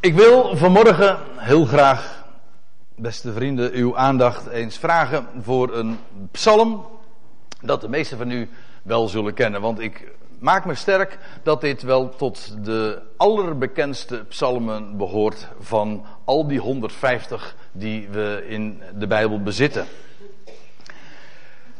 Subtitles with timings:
[0.00, 2.24] Ik wil vanmorgen heel graag,
[2.94, 5.98] beste vrienden, uw aandacht eens vragen voor een
[6.30, 6.86] psalm
[7.60, 8.48] dat de meesten van u
[8.82, 9.60] wel zullen kennen.
[9.60, 16.46] Want ik maak me sterk dat dit wel tot de allerbekendste psalmen behoort van al
[16.46, 19.86] die 150 die we in de Bijbel bezitten.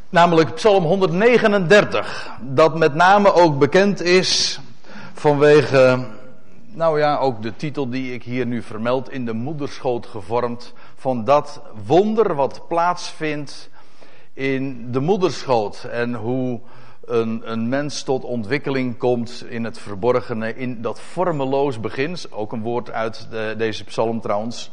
[0.08, 4.60] Namelijk Psalm 139, dat met name ook bekend is
[5.12, 6.16] vanwege
[6.74, 11.24] nou ja, ook de titel die ik hier nu vermeld, in de moederschoot gevormd, van
[11.24, 13.70] dat wonder wat plaatsvindt
[14.34, 15.84] in de moederschoot.
[15.90, 16.60] En hoe
[17.04, 22.16] een, een mens tot ontwikkeling komt in het verborgene, in dat vormeloos begin.
[22.30, 24.70] Ook een woord uit de, deze psalm trouwens.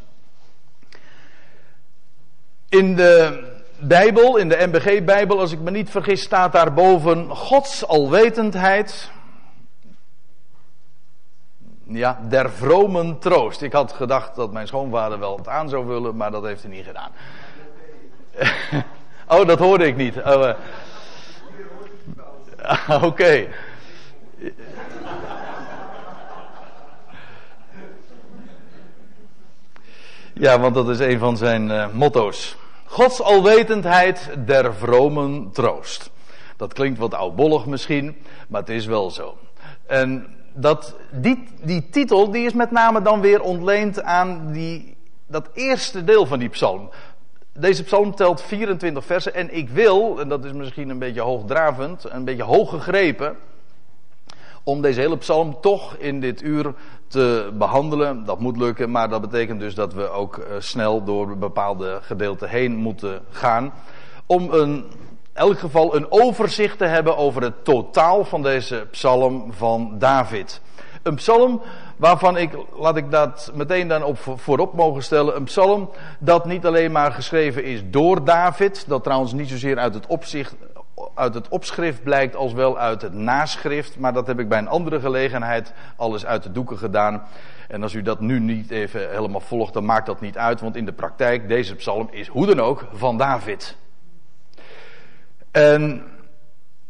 [2.69, 3.43] In de
[3.79, 9.11] Bijbel, in de MBG-Bijbel, als ik me niet vergis, staat daarboven Gods alwetendheid
[11.87, 13.61] ja, der vromen troost.
[13.61, 16.71] Ik had gedacht dat mijn schoonvader wel het aan zou vullen, maar dat heeft hij
[16.71, 17.11] niet gedaan.
[19.39, 20.17] oh, dat hoorde ik niet.
[20.17, 20.53] Oh, uh...
[23.09, 23.47] Oké.
[30.33, 32.55] Ja, want dat is een van zijn uh, motto's.
[32.85, 36.11] Gods alwetendheid der vromen troost.
[36.57, 39.37] Dat klinkt wat oudbollig misschien, maar het is wel zo.
[39.87, 45.49] En dat, die, die titel die is met name dan weer ontleend aan die, dat
[45.53, 46.89] eerste deel van die psalm.
[47.53, 52.05] Deze psalm telt 24 versen en ik wil, en dat is misschien een beetje hoogdravend,
[52.09, 53.35] een beetje hoog gegrepen,
[54.63, 56.73] om deze hele psalm toch in dit uur
[57.07, 58.25] te behandelen.
[58.25, 62.49] Dat moet lukken, maar dat betekent dus dat we ook eh, snel door bepaalde gedeelten
[62.49, 63.73] heen moeten gaan.
[64.25, 64.85] Om een
[65.35, 70.61] elk geval een overzicht te hebben over het totaal van deze psalm van David.
[71.03, 71.61] Een psalm
[71.97, 76.65] waarvan ik, laat ik dat meteen dan op, voorop mogen stellen, een psalm dat niet
[76.65, 80.55] alleen maar geschreven is door David, dat trouwens niet zozeer uit het, opzicht,
[81.15, 84.67] uit het opschrift blijkt als wel uit het naschrift, maar dat heb ik bij een
[84.67, 87.23] andere gelegenheid alles uit de doeken gedaan.
[87.67, 90.75] En als u dat nu niet even helemaal volgt, dan maakt dat niet uit, want
[90.75, 93.77] in de praktijk, deze psalm is hoe dan ook van David.
[95.55, 96.03] En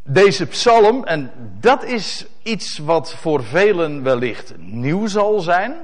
[0.04, 5.76] deze psalm, en dat is iets wat voor velen wellicht nieuw zal zijn.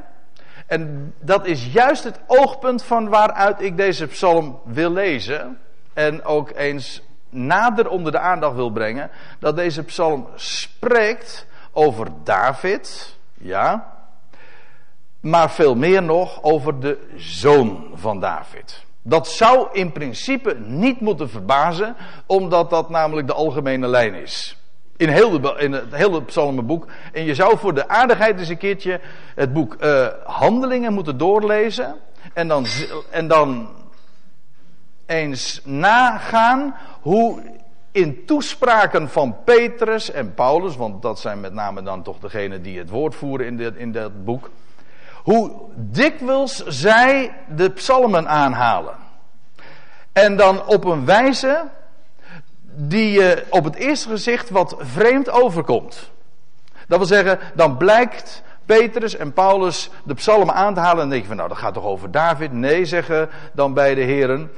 [0.68, 5.60] En dat is juist het oogpunt van waaruit ik deze psalm wil lezen.
[5.94, 9.10] En ook eens nader onder de aandacht wil brengen.
[9.40, 13.94] Dat deze psalm spreekt over David, ja.
[15.20, 18.86] Maar veel meer nog over de zoon van David.
[19.02, 21.96] Dat zou in principe niet moeten verbazen,
[22.26, 24.58] omdat dat namelijk de algemene lijn is.
[24.98, 26.88] In, heel de, in het hele psalmenboek.
[27.14, 29.00] En je zou voor de aardigheid eens een keertje
[29.36, 31.96] het boek uh, Handelingen moeten doorlezen.
[32.34, 32.66] En dan,
[33.10, 33.70] en dan
[35.06, 37.42] eens nagaan hoe
[37.92, 42.78] in toespraken van Petrus en Paulus, want dat zijn met name dan toch degenen die
[42.78, 44.50] het woord voeren in, in dat boek
[45.24, 48.96] hoe dikwijls zij de psalmen aanhalen.
[50.14, 51.68] En dan op een wijze
[52.76, 56.12] die je op het eerste gezicht wat vreemd overkomt.
[56.88, 61.10] Dat wil zeggen, dan blijkt Petrus en Paulus de psalmen aan te halen en dan
[61.10, 62.52] denk je van nou dat gaat toch over David?
[62.52, 64.52] Nee, zeggen dan bij de heren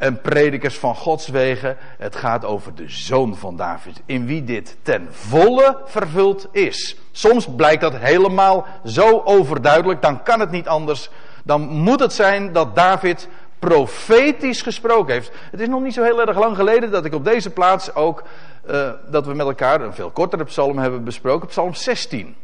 [0.00, 1.76] en predikers van Gods wegen.
[1.98, 4.02] Het gaat over de zoon van David.
[4.06, 6.96] In wie dit ten volle vervuld is.
[7.12, 10.02] Soms blijkt dat helemaal zo overduidelijk.
[10.02, 11.10] Dan kan het niet anders.
[11.44, 13.28] Dan moet het zijn dat David
[13.58, 15.32] profetisch gesproken heeft.
[15.50, 18.22] Het is nog niet zo heel erg lang geleden dat ik op deze plaats ook.
[18.70, 21.48] Uh, dat we met elkaar een veel kortere psalm hebben besproken.
[21.48, 22.36] Psalm 16.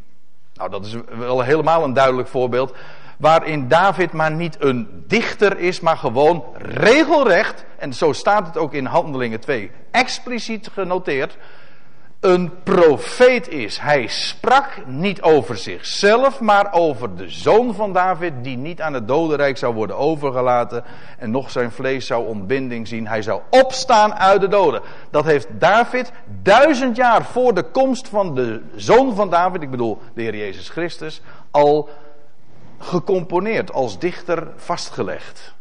[0.55, 2.75] Nou, dat is wel helemaal een duidelijk voorbeeld
[3.17, 8.75] waarin David maar niet een dichter is, maar gewoon regelrecht, en zo staat het ook
[8.75, 11.37] in Handelingen 2 expliciet genoteerd,
[12.21, 13.79] een profeet is.
[13.79, 19.09] Hij sprak niet over zichzelf, maar over de zoon van David, die niet aan het
[19.09, 20.85] dodenrijk zou worden overgelaten
[21.19, 23.07] en nog zijn vlees zou ontbinding zien.
[23.09, 24.81] Hij zou opstaan uit de doden.
[25.11, 29.99] Dat heeft David duizend jaar voor de komst van de zoon van David, ik bedoel
[30.15, 31.21] de Heer Jezus Christus,
[31.51, 31.89] al
[32.87, 35.55] gecomponeerd, als dichter vastgelegd.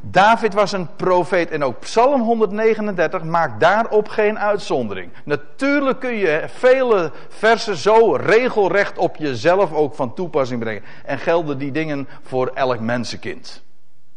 [0.00, 5.12] David was een profeet en ook Psalm 139 maakt daarop geen uitzondering.
[5.24, 10.82] Natuurlijk kun je vele versen zo regelrecht op jezelf ook van toepassing brengen.
[11.04, 13.62] En gelden die dingen voor elk mensenkind.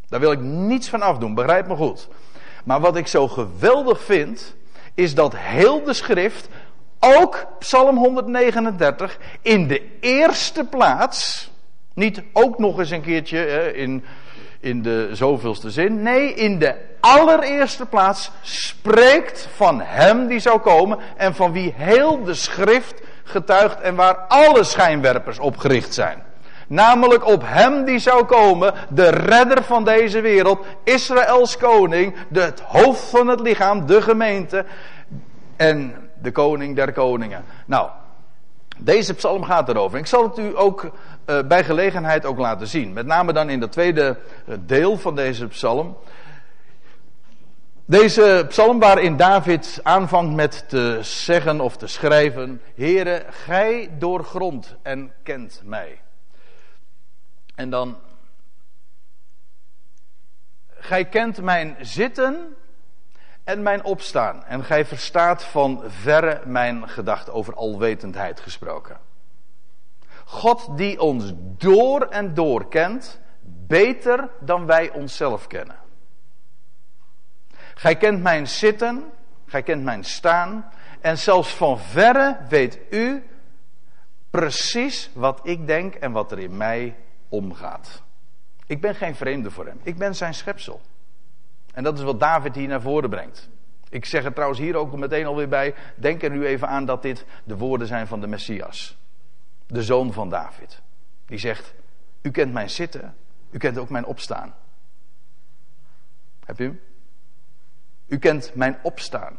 [0.07, 2.07] Daar wil ik niets van afdoen, begrijp me goed.
[2.63, 4.56] Maar wat ik zo geweldig vind,
[4.94, 6.47] is dat heel de schrift,
[7.00, 11.51] ook Psalm 139, in de eerste plaats
[11.94, 14.04] Niet ook nog eens een keertje in,
[14.60, 16.02] in de zoveelste zin.
[16.02, 22.24] Nee, in de allereerste plaats spreekt van hem die zou komen en van wie heel
[22.24, 26.24] de schrift getuigt en waar alle schijnwerpers op gericht zijn.
[26.68, 33.10] Namelijk op hem die zou komen, de redder van deze wereld, Israëls koning, het hoofd
[33.10, 34.66] van het lichaam, de gemeente
[35.56, 37.44] en de koning der koningen.
[37.66, 37.90] Nou,
[38.78, 40.00] deze psalm gaat erover.
[40.00, 40.92] Ik zal het u ook
[41.48, 42.94] bij gelegenheid ook laten zien.
[42.94, 44.18] Met name dan in dat tweede
[44.48, 45.98] eh, deel van deze psalm.
[47.86, 55.13] Deze psalm waarin David aanvangt met te zeggen of te schrijven: Heere, gij doorgrond en
[55.24, 56.01] kent mij.
[57.56, 57.98] En dan,
[60.69, 62.56] gij kent mijn zitten
[63.44, 64.44] en mijn opstaan.
[64.45, 69.11] En gij verstaat van verre mijn gedachten over alwetendheid gesproken.
[70.31, 73.19] God die ons door en door kent,
[73.68, 75.75] beter dan wij onszelf kennen.
[77.74, 79.04] Gij kent mijn zitten,
[79.45, 80.72] gij kent mijn staan.
[81.01, 83.24] En zelfs van verre weet u
[84.30, 86.95] precies wat ik denk en wat er in mij
[87.30, 88.04] omgaat.
[88.68, 89.80] Ik ben geen vreemde voor hem.
[89.83, 90.81] Ik ben zijn schepsel.
[91.74, 93.50] En dat is wat David hier naar voren brengt.
[93.89, 95.74] Ik zeg er trouwens hier ook meteen alweer bij.
[95.95, 99.00] Denk er nu even aan dat dit de woorden zijn van de Messias.
[99.71, 100.81] De zoon van David.
[101.25, 101.73] Die zegt:
[102.21, 103.15] U kent mijn zitten,
[103.51, 104.53] u kent ook mijn opstaan.
[106.45, 106.79] Heb u hem?
[108.07, 109.38] U kent mijn opstaan.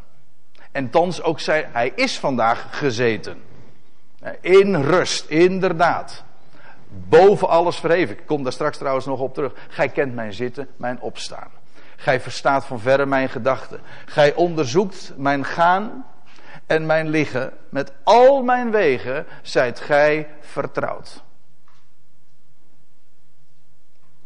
[0.70, 3.43] En thans ook zei, hij is vandaag gezeten.
[4.40, 6.25] In rust, inderdaad.
[6.88, 8.19] Boven alles verheven.
[8.19, 9.67] Ik kom daar straks trouwens nog op terug.
[9.69, 11.50] Gij kent mijn zitten, mijn opstaan.
[11.96, 13.81] Gij verstaat van verre mijn gedachten.
[14.05, 16.05] Gij onderzoekt mijn gaan
[16.73, 17.53] en mijn liggen.
[17.69, 21.23] Met al mijn wegen zijt gij vertrouwd.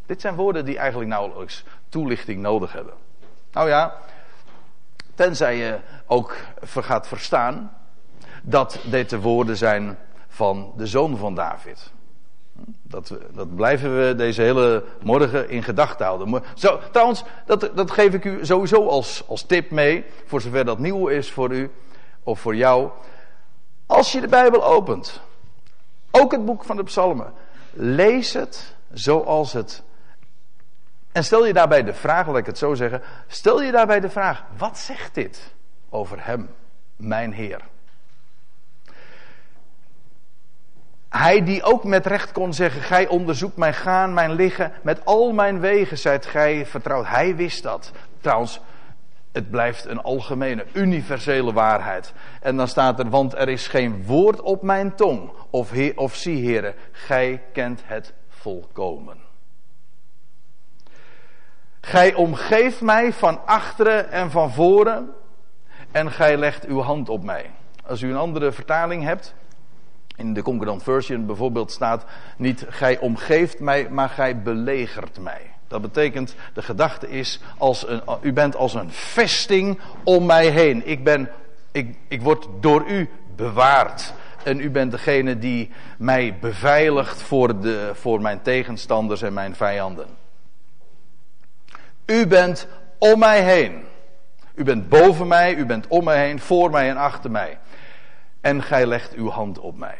[0.06, 2.94] Dit zijn woorden die eigenlijk nauwelijks toelichting nodig hebben.
[3.52, 3.94] Nou ja,
[5.14, 7.76] tenzij je ook gaat verstaan
[8.43, 11.90] dat dit de woorden zijn van de zoon van David.
[12.82, 16.42] Dat, dat blijven we deze hele morgen in gedachten houden.
[16.54, 20.78] Zo, trouwens, dat, dat geef ik u sowieso als, als tip mee, voor zover dat
[20.78, 21.70] nieuw is voor u
[22.26, 22.90] of voor jou.
[23.87, 25.20] Als je de Bijbel opent,
[26.11, 27.32] ook het boek van de Psalmen,
[27.73, 29.82] lees het zoals het.
[31.12, 34.11] En stel je daarbij de vraag, laat ik het zo zeggen, stel je daarbij de
[34.11, 35.55] vraag, wat zegt dit
[35.88, 36.49] over Hem,
[36.96, 37.61] mijn Heer?
[41.08, 45.32] Hij die ook met recht kon zeggen: Gij onderzoekt mijn gaan, mijn liggen, met al
[45.32, 47.06] mijn wegen zijt gij vertrouwd.
[47.06, 47.93] Hij wist dat.
[48.20, 48.61] Trouwens,
[49.36, 52.12] het blijft een algemene, universele waarheid.
[52.40, 55.30] En dan staat er: Want er is geen woord op mijn tong.
[55.50, 59.16] Of, of zie, heren, gij kent het volkomen.
[61.80, 65.10] Gij omgeeft mij van achteren en van voren.
[65.90, 67.50] En gij legt uw hand op mij.
[67.86, 69.34] Als u een andere vertaling hebt,
[70.16, 72.04] in de Concordant Version bijvoorbeeld staat
[72.36, 75.55] niet gij omgeeft mij, maar gij belegert mij.
[75.68, 80.86] Dat betekent, de gedachte is, als een, u bent als een vesting om mij heen.
[80.86, 81.30] Ik, ben,
[81.72, 84.14] ik, ik word door u bewaard.
[84.44, 90.06] En u bent degene die mij beveiligt voor, de, voor mijn tegenstanders en mijn vijanden.
[92.06, 92.68] U bent
[92.99, 93.85] om mij heen.
[94.54, 97.58] U bent boven mij, u bent om mij heen, voor mij en achter mij.
[98.40, 99.99] En gij legt uw hand op mij.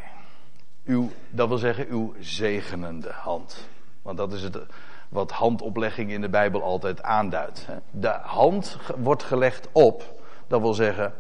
[0.85, 3.69] Uw, dat wil zeggen uw zegenende hand.
[4.03, 4.59] Want dat is het
[5.09, 7.67] wat handoplegging in de Bijbel altijd aanduidt.
[7.91, 10.15] De hand wordt gelegd op.
[10.47, 11.15] Dat wil zeggen,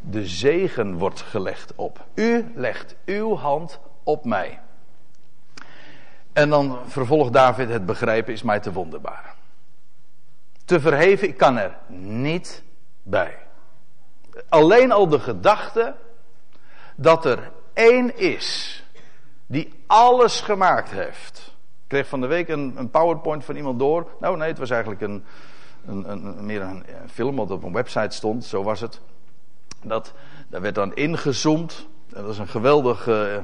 [0.00, 2.04] de zegen wordt gelegd op.
[2.14, 4.60] U legt uw hand op mij.
[6.32, 9.34] En dan vervolgt David, het begrijpen is mij te wonderbaar.
[10.64, 12.62] Te verheven, ik kan er niet
[13.02, 13.36] bij.
[14.48, 15.94] Alleen al de gedachte
[16.94, 18.82] dat er één is
[19.46, 21.56] die alles gemaakt heeft.
[21.88, 24.06] Kreeg van de week een, een PowerPoint van iemand door.
[24.20, 25.24] Nou nee, het was eigenlijk een,
[25.86, 29.00] een, een, meer een, film wat op een website stond, zo was het.
[29.82, 30.12] Dat,
[30.48, 31.86] daar werd dan ingezoomd.
[32.06, 33.34] Dat was een geweldig, uh,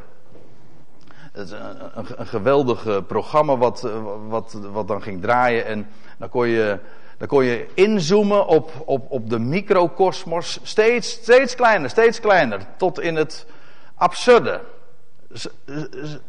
[1.33, 1.49] een,
[1.95, 3.89] een, geweldig programma wat,
[4.29, 5.67] wat, wat dan ging draaien.
[5.67, 6.79] En dan kon je,
[7.19, 10.61] dan kon je inzoomen op, op, op de microcosmos.
[10.63, 12.61] Steeds, steeds kleiner, steeds kleiner.
[12.77, 13.47] Tot in het
[13.95, 14.61] absurde.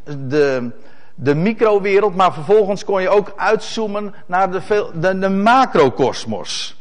[0.04, 0.72] De,
[1.16, 6.78] de microwereld, maar vervolgens kon je ook uitzoomen naar de, de, de macrokosmos.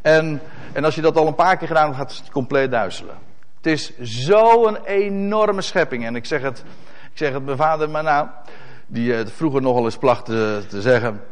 [0.00, 0.40] En,
[0.72, 3.14] en als je dat al een paar keer gedaan hebt, gaat het compleet duizelen.
[3.56, 6.04] Het is zo'n enorme schepping.
[6.06, 6.58] En ik zeg het,
[7.12, 8.28] ik zeg het mijn vader, maar nou,
[8.86, 11.22] die het vroeger nogal eens placht te, te zeggen.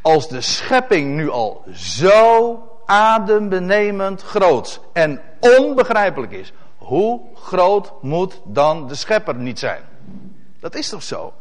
[0.00, 5.20] Als de schepping nu al zo adembenemend groot en
[5.58, 9.82] onbegrijpelijk is, hoe groot moet dan de schepper niet zijn?
[10.60, 11.32] Dat is toch zo?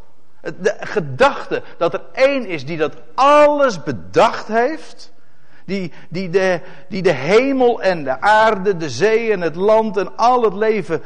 [0.41, 5.11] De gedachte dat er één is die dat alles bedacht heeft.
[5.65, 10.17] Die, die, de, die de hemel en de aarde, de zee en het land en
[10.17, 11.01] al het leven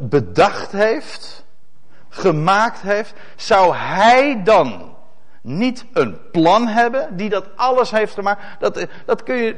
[0.00, 1.44] bedacht heeft.
[2.08, 3.14] Gemaakt heeft.
[3.36, 4.96] Zou hij dan
[5.40, 8.42] niet een plan hebben die dat alles heeft gemaakt?
[8.58, 9.56] Dat, dat kun je.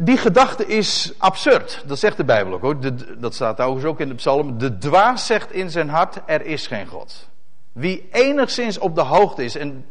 [0.00, 1.84] Die gedachte is absurd.
[1.86, 2.76] Dat zegt de Bijbel ook hoor.
[3.18, 4.58] dat staat trouwens ook in de psalm.
[4.58, 7.28] De dwaas zegt in zijn hart: er is geen God.
[7.72, 9.56] Wie enigszins op de hoogte is.
[9.56, 9.84] En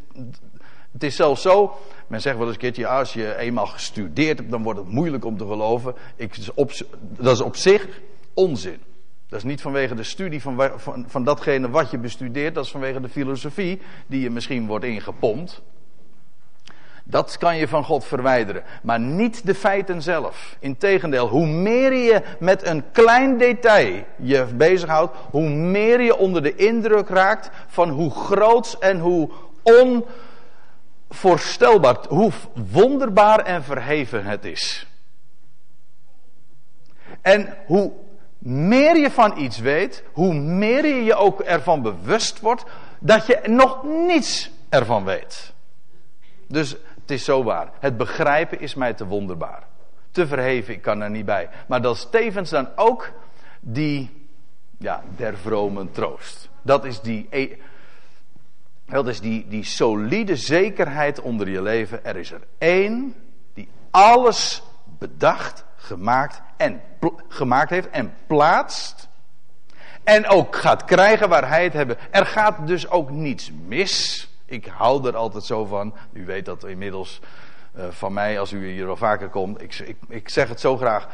[0.92, 1.78] het is zelfs zo.
[2.08, 5.26] Men zegt wel eens een keertje: als je eenmaal gestudeerd hebt, dan wordt het moeilijk
[5.26, 5.96] om te geloven.
[6.16, 6.36] Ik,
[7.00, 7.88] dat is op zich
[8.34, 8.80] onzin.
[9.28, 12.72] Dat is niet vanwege de studie van, van, van datgene wat je bestudeert, dat is
[12.72, 15.62] vanwege de filosofie die je misschien wordt ingepompt.
[17.10, 20.56] Dat kan je van God verwijderen, maar niet de feiten zelf.
[20.60, 26.56] Integendeel, hoe meer je met een klein detail je bezighoudt, hoe meer je onder de
[26.56, 29.30] indruk raakt van hoe groot en hoe
[31.10, 32.32] onvoorstelbaar, hoe
[32.72, 34.88] wonderbaar en verheven het is.
[37.22, 37.92] En hoe
[38.40, 42.64] meer je van iets weet, hoe meer je je ook ervan bewust wordt
[43.00, 45.54] dat je nog niets ervan weet.
[46.50, 46.76] Dus
[47.10, 47.70] het is zo waar.
[47.80, 49.64] Het begrijpen is mij te wonderbaar.
[50.12, 51.50] Te verheven, ik kan er niet bij.
[51.68, 53.12] Maar dat is tevens dan ook
[53.60, 54.28] die,
[54.78, 56.50] ja, der vromen troost.
[56.62, 57.56] Dat is die, e-
[58.86, 62.06] dat is die, die solide zekerheid onder je leven.
[62.06, 63.16] Er is er één
[63.54, 64.64] die alles
[65.00, 66.82] bedacht, gemaakt en
[67.28, 69.08] gemaakt heeft en plaatst.
[70.04, 71.98] En ook gaat krijgen waar hij het hebben.
[72.12, 74.29] Er gaat dus ook niets mis.
[74.50, 75.94] Ik hou er altijd zo van.
[76.14, 77.20] U weet dat inmiddels
[77.78, 79.62] uh, van mij als u hier wel vaker komt.
[79.62, 81.08] Ik, ik, ik zeg het zo graag.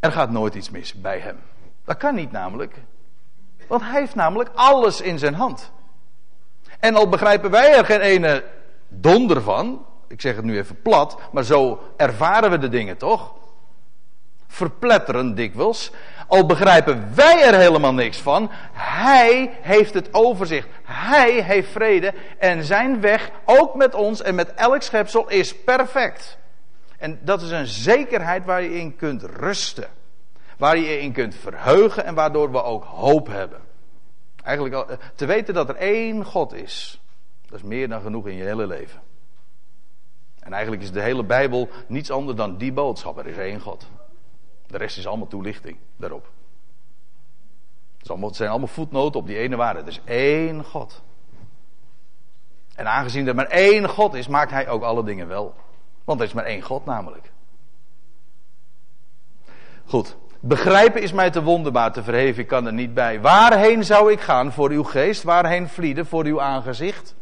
[0.00, 1.38] Er gaat nooit iets mis bij hem.
[1.84, 2.74] Dat kan niet namelijk.
[3.68, 5.72] Want hij heeft namelijk alles in zijn hand.
[6.80, 8.44] En al begrijpen wij er geen ene
[8.88, 9.86] donder van.
[10.08, 13.34] Ik zeg het nu even plat, maar zo ervaren we de dingen toch?
[14.48, 15.90] Verpletteren dikwijls.
[16.26, 18.50] Al begrijpen wij er helemaal niks van.
[18.72, 20.68] Hij heeft het overzicht.
[20.82, 22.14] Hij heeft vrede.
[22.38, 26.38] En zijn weg, ook met ons en met elk schepsel, is perfect.
[26.98, 29.88] En dat is een zekerheid waar je in kunt rusten.
[30.56, 33.60] Waar je je in kunt verheugen en waardoor we ook hoop hebben.
[34.44, 37.00] Eigenlijk eh, te weten dat er één God is.
[37.46, 39.00] Dat is meer dan genoeg in je hele leven.
[40.40, 43.18] En eigenlijk is de hele Bijbel niets anders dan die boodschap.
[43.18, 43.86] Er is één God.
[44.68, 46.30] De rest is allemaal toelichting daarop.
[48.06, 49.80] Het zijn allemaal voetnoten op die ene waarde.
[49.80, 51.02] Er is één God.
[52.74, 55.54] En aangezien er maar één God is, maakt hij ook alle dingen wel.
[56.04, 57.32] Want er is maar één God namelijk.
[59.84, 60.16] Goed.
[60.40, 63.20] Begrijpen is mij te wonderbaar te verheven, ik kan er niet bij.
[63.20, 65.22] Waarheen zou ik gaan voor uw geest?
[65.22, 67.14] Waarheen vlieden voor uw aangezicht?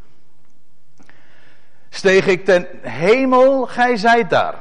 [1.88, 4.54] Steeg ik ten hemel, gij zijt daar.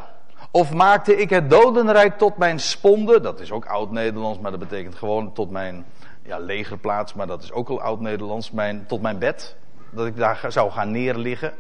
[0.56, 3.22] Of maakte ik het dodenrijk tot mijn sponde?
[3.22, 5.86] Dat is ook oud-Nederlands, maar dat betekent gewoon tot mijn
[6.24, 7.14] ja, legerplaats.
[7.14, 8.52] Maar dat is ook al oud-Nederlands.
[8.52, 9.56] Mijn, tot mijn bed.
[9.90, 11.54] Dat ik daar zou gaan neerliggen.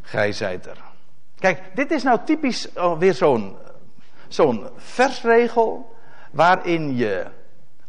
[0.00, 0.76] Gij zijt er.
[1.38, 3.56] Kijk, dit is nou typisch oh, weer zo'n
[4.28, 5.96] zo'n versregel.
[6.30, 7.26] Waarin je,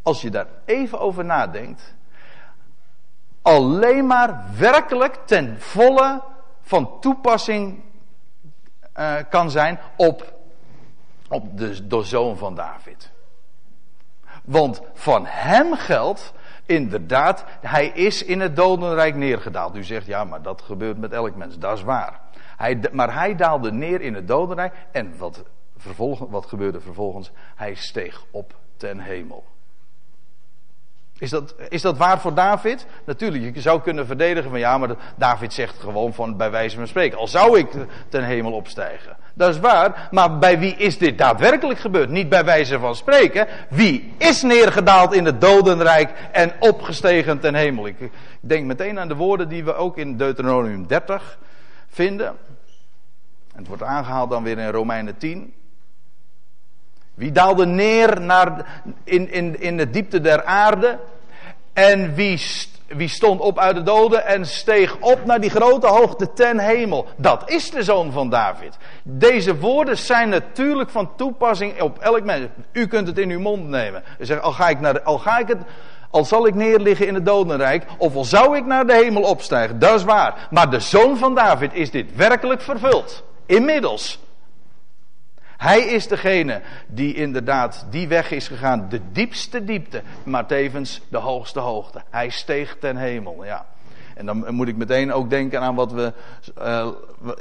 [0.01, 1.95] als je daar even over nadenkt.
[3.41, 6.21] alleen maar werkelijk ten volle
[6.61, 7.83] van toepassing
[8.99, 10.33] uh, kan zijn op,
[11.29, 13.11] op de, de zoon van David.
[14.43, 16.33] Want van hem geldt
[16.65, 19.75] inderdaad, hij is in het dodenrijk neergedaald.
[19.75, 21.59] U zegt ja, maar dat gebeurt met elk mens.
[21.59, 22.19] Dat is waar.
[22.57, 24.73] Hij, maar hij daalde neer in het dodenrijk.
[24.91, 25.43] En wat,
[25.77, 27.31] vervolgens, wat gebeurde vervolgens?
[27.55, 29.52] Hij steeg op ten hemel.
[31.19, 32.85] Is dat, is dat waar voor David?
[33.05, 36.87] Natuurlijk, je zou kunnen verdedigen van ja, maar David zegt gewoon van bij wijze van
[36.87, 37.17] spreken.
[37.17, 37.67] Al zou ik
[38.09, 39.15] ten hemel opstijgen.
[39.33, 42.09] Dat is waar, maar bij wie is dit daadwerkelijk gebeurd?
[42.09, 43.47] Niet bij wijze van spreken.
[43.69, 47.87] Wie is neergedaald in het dodenrijk en opgestegen ten hemel?
[47.87, 51.37] Ik denk meteen aan de woorden die we ook in Deuteronomium 30
[51.87, 52.27] vinden.
[52.27, 55.53] En het wordt aangehaald dan weer in Romeinen 10.
[57.13, 60.99] Wie daalde neer naar, in, in, in de diepte der aarde?
[61.73, 62.41] En wie,
[62.87, 67.07] wie stond op uit de doden en steeg op naar die grote hoogte ten hemel?
[67.17, 68.77] Dat is de zoon van David.
[69.03, 72.47] Deze woorden zijn natuurlijk van toepassing op elk mens.
[72.71, 74.03] U kunt het in uw mond nemen.
[74.19, 75.59] U zegt, al ga ik, naar, al ga ik, het,
[76.13, 79.79] Al zal ik neerliggen in het dodenrijk, of al zou ik naar de hemel opstijgen,
[79.79, 80.47] dat is waar.
[80.49, 83.23] Maar de zoon van David is dit werkelijk vervuld.
[83.45, 84.19] Inmiddels.
[85.63, 91.17] Hij is degene die inderdaad die weg is gegaan, de diepste diepte, maar tevens de
[91.17, 92.01] hoogste hoogte.
[92.09, 93.65] Hij steeg ten hemel, ja.
[94.15, 96.13] En dan moet ik meteen ook denken aan wat we
[96.59, 96.87] uh,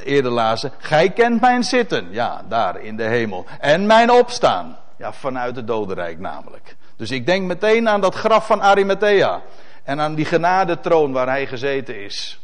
[0.05, 0.73] eerder lazen.
[0.79, 3.45] Gij kent mijn zitten, ja, daar in de hemel.
[3.61, 6.77] En mijn opstaan, ja, vanuit het dodenrijk namelijk.
[6.97, 9.41] Dus ik denk meteen aan dat graf van Arimathea.
[9.83, 12.41] En aan die genadetroon waar hij gezeten is.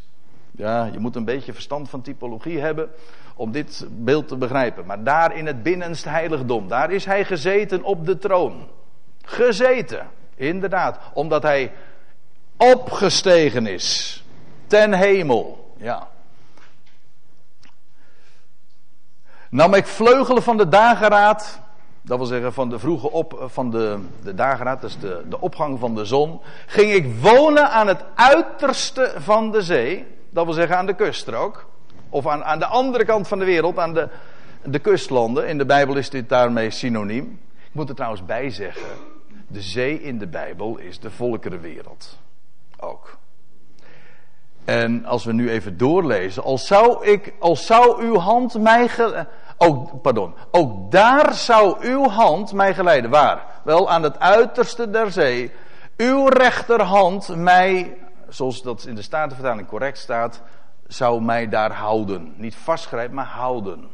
[0.50, 2.90] Ja, je moet een beetje verstand van typologie hebben
[3.38, 4.86] om dit beeld te begrijpen.
[4.86, 8.68] Maar daar in het binnenste heiligdom, daar is hij gezeten op de troon.
[9.22, 11.72] Gezeten, inderdaad, omdat hij
[12.56, 14.22] opgestegen is
[14.66, 15.74] ten hemel.
[15.76, 16.08] Ja.
[19.50, 21.60] Nam ik vleugelen van de dageraad,
[22.02, 25.78] dat wil zeggen van de vroege op, van de, de dageraad, dus de, de opgang
[25.78, 30.76] van de zon, ging ik wonen aan het uiterste van de zee, dat wil zeggen
[30.76, 31.66] aan de kuststrook.
[32.10, 34.08] Of aan, aan de andere kant van de wereld, aan de,
[34.64, 35.48] de kustlanden.
[35.48, 37.40] In de Bijbel is dit daarmee synoniem.
[37.56, 38.88] Ik moet er trouwens bij zeggen.
[39.46, 42.18] De zee in de Bijbel is de volkerenwereld.
[42.80, 43.18] Ook.
[44.64, 46.42] En als we nu even doorlezen.
[46.42, 48.88] Als zou ik, als zou uw hand mij
[49.58, 53.10] ook, pardon, ook daar zou uw hand mij geleiden.
[53.10, 53.44] Waar?
[53.64, 55.52] Wel aan het uiterste der zee.
[55.96, 57.96] Uw rechterhand mij,
[58.28, 60.42] zoals dat in de Statenvertaling correct staat,
[60.88, 62.34] zou mij daar houden.
[62.36, 63.88] Niet vastgrijpen, maar houden.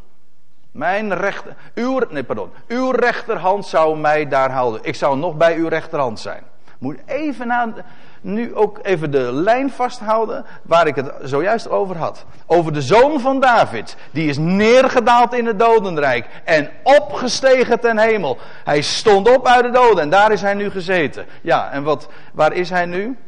[0.70, 4.80] Mijn rechter, uw, nee pardon, uw rechterhand zou mij daar houden.
[4.84, 6.42] Ik zou nog bij uw rechterhand zijn.
[6.78, 7.74] Moet even aan,
[8.20, 12.24] nu ook even de lijn vasthouden waar ik het zojuist over had.
[12.46, 13.96] Over de zoon van David.
[14.10, 18.38] Die is neergedaald in het dodenrijk en opgestegen ten hemel.
[18.64, 21.26] Hij stond op uit de doden en daar is hij nu gezeten.
[21.42, 23.18] Ja, en wat, waar is hij nu?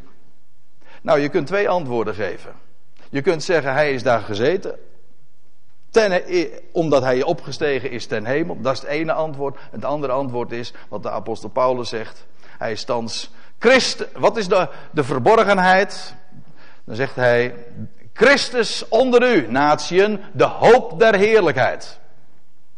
[1.03, 2.66] Nou, je kunt twee antwoorden geven.
[3.11, 4.78] Je kunt zeggen, hij is daar gezeten.
[5.91, 6.23] Ten,
[6.73, 8.61] omdat hij opgestegen is ten hemel.
[8.61, 9.59] Dat is het ene antwoord.
[9.71, 12.26] Het andere antwoord is wat de apostel Paulus zegt.
[12.59, 14.07] Hij is thans Christus.
[14.15, 16.15] Wat is de, de verborgenheid?
[16.85, 17.54] Dan zegt hij,
[18.13, 21.99] Christus onder u, natieën, de hoop der heerlijkheid.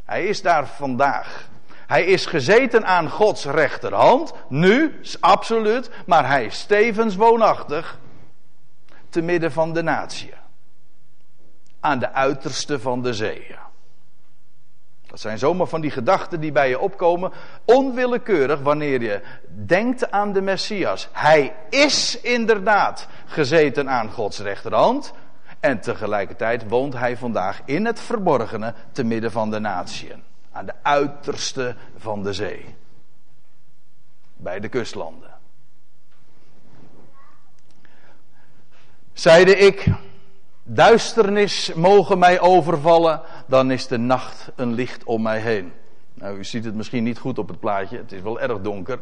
[0.04, 1.48] Hij is daar vandaag.
[1.86, 7.98] Hij is gezeten aan Gods rechterhand, nu, absoluut, maar hij is tevens woonachtig
[9.08, 10.32] te midden van de natie.
[11.80, 13.56] Aan de uiterste van de zee.
[15.08, 17.32] Dat zijn zomaar van die gedachten die bij je opkomen,
[17.64, 21.08] onwillekeurig wanneer je denkt aan de Messias.
[21.12, 25.12] Hij is inderdaad gezeten aan Gods rechterhand.
[25.60, 30.22] En tegelijkertijd woont hij vandaag in het verborgene te midden van de natieën.
[30.52, 32.74] Aan de uiterste van de zee.
[34.36, 35.37] Bij de kustlanden.
[39.18, 39.86] Zeide ik,
[40.62, 45.72] duisternis mogen mij overvallen, dan is de nacht een licht om mij heen.
[46.14, 49.00] Nou, u ziet het misschien niet goed op het plaatje, het is wel erg donker.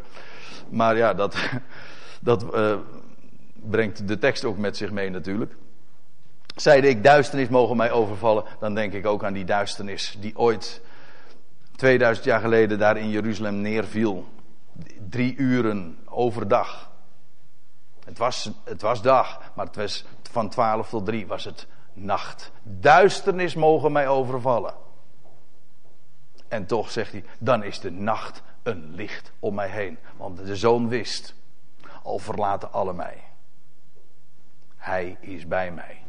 [0.69, 1.37] Maar ja, dat,
[2.21, 2.77] dat uh,
[3.55, 5.57] brengt de tekst ook met zich mee natuurlijk.
[6.55, 10.81] Zeide ik, duisternis mogen mij overvallen, dan denk ik ook aan die duisternis die ooit
[11.77, 14.25] 2000 jaar geleden daar in Jeruzalem neerviel.
[15.09, 16.95] Drie uren overdag.
[18.07, 19.69] Het was, het was dag, maar
[20.23, 22.51] van 12 tot 3 was het nacht.
[22.63, 24.75] Duisternis mogen mij overvallen.
[26.49, 29.99] En toch zegt hij, dan is de nacht een licht om mij heen.
[30.17, 31.35] Want de zoon wist,
[32.03, 33.23] al verlaten alle mij.
[34.77, 36.03] Hij is bij mij.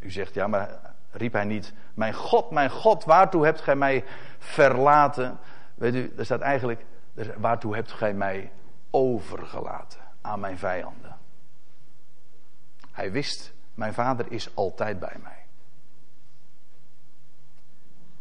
[0.00, 4.04] U zegt, ja, maar riep hij niet, mijn God, mijn God, waartoe hebt gij mij
[4.38, 5.38] verlaten?
[5.74, 6.84] Weet u, er staat eigenlijk,
[7.36, 8.52] waartoe hebt gij mij
[8.90, 10.01] overgelaten?
[10.22, 11.16] Aan mijn vijanden.
[12.90, 15.44] Hij wist, mijn vader is altijd bij mij.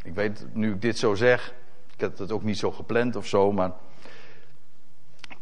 [0.04, 1.54] Ik weet, nu ik dit zo zeg,
[1.94, 3.72] ik heb het ook niet zo gepland of zo, maar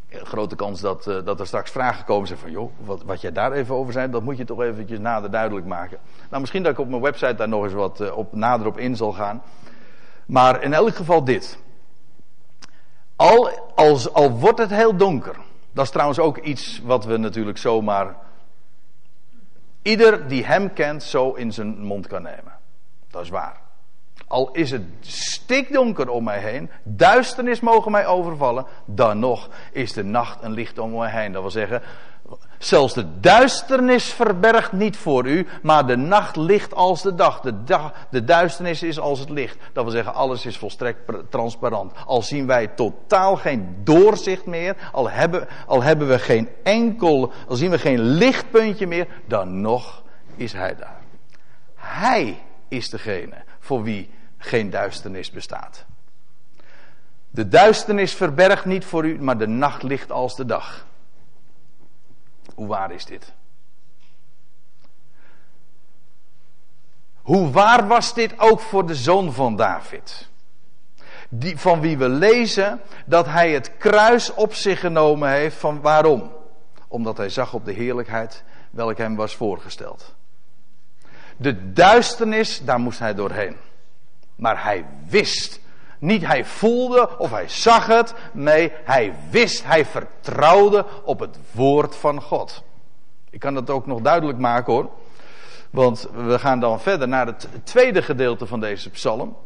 [0.09, 3.31] grote kans dat, uh, dat er straks vragen komen zijn van, joh, wat, wat jij
[3.31, 5.99] daar even over zei, dat moet je toch eventjes nader duidelijk maken.
[6.29, 8.77] Nou, misschien dat ik op mijn website daar nog eens wat uh, op, nader op
[8.77, 9.41] in zal gaan.
[10.25, 11.59] Maar in elk geval dit.
[13.15, 15.35] Al, als, al wordt het heel donker,
[15.71, 18.15] dat is trouwens ook iets wat we natuurlijk zomaar.
[19.81, 22.53] Ieder die hem kent, zo in zijn mond kan nemen.
[23.09, 23.61] Dat is waar.
[24.27, 30.03] Al is het stikdonker om mij heen, duisternis mogen mij overvallen, dan nog is de
[30.03, 31.31] nacht een licht om mij heen.
[31.31, 31.81] Dat wil zeggen,
[32.59, 37.41] zelfs de duisternis verbergt niet voor u, maar de nacht ligt als de dag.
[38.09, 39.57] De, duisternis is als het licht.
[39.73, 41.91] Dat wil zeggen, alles is volstrekt transparant.
[42.05, 47.55] Al zien wij totaal geen doorzicht meer, al hebben, al hebben we geen enkel, al
[47.55, 50.03] zien we geen lichtpuntje meer, dan nog
[50.35, 50.99] is Hij daar.
[51.75, 55.85] Hij is degene voor wie geen duisternis bestaat.
[57.31, 60.85] De duisternis verbergt niet voor u, maar de nacht ligt als de dag.
[62.59, 63.33] Hoe waar is dit?
[67.21, 70.29] Hoe waar was dit ook voor de zoon van David?
[71.29, 75.55] Die, van wie we lezen dat hij het kruis op zich genomen heeft.
[75.55, 76.31] Van waarom?
[76.87, 80.15] Omdat hij zag op de heerlijkheid welke hem was voorgesteld.
[81.37, 83.57] De duisternis, daar moest hij doorheen.
[84.35, 85.59] Maar hij wist.
[85.99, 88.13] Niet hij voelde of hij zag het.
[88.31, 92.63] Nee, hij wist, hij vertrouwde op het woord van God.
[93.29, 94.89] Ik kan dat ook nog duidelijk maken hoor.
[95.69, 99.37] Want we gaan dan verder naar het tweede gedeelte van deze psalm.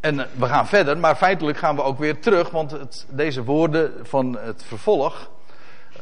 [0.00, 3.92] En eh, we gaan verder, maar feitelijk gaan we ook weer terug, want deze woorden
[4.02, 5.30] van het vervolg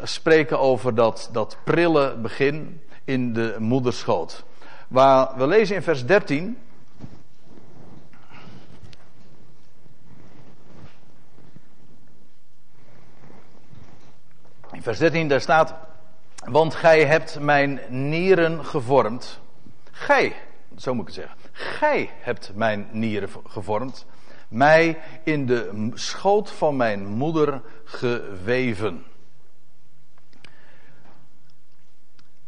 [0.02, 4.44] spreken over dat, dat prille begin in de moederschoot.
[4.88, 6.58] Waar we lezen in vers 13.
[14.80, 15.74] Vers 13 daar staat,
[16.44, 19.40] want gij hebt mijn nieren gevormd.
[19.90, 20.36] Gij,
[20.76, 21.50] zo moet ik het zeggen.
[21.52, 24.06] Gij hebt mijn nieren gevormd.
[24.48, 29.04] Mij in de schoot van mijn moeder geweven.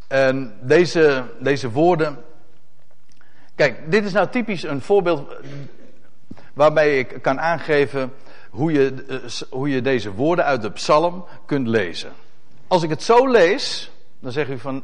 [0.08, 2.24] En deze, deze woorden.
[3.54, 5.36] Kijk, dit is nou typisch een voorbeeld
[6.54, 8.12] waarbij ik kan aangeven
[8.52, 12.12] hoe je, eh, hoe je deze woorden uit de psalm kunt lezen.
[12.66, 14.82] Als ik het zo lees, dan zeg u van,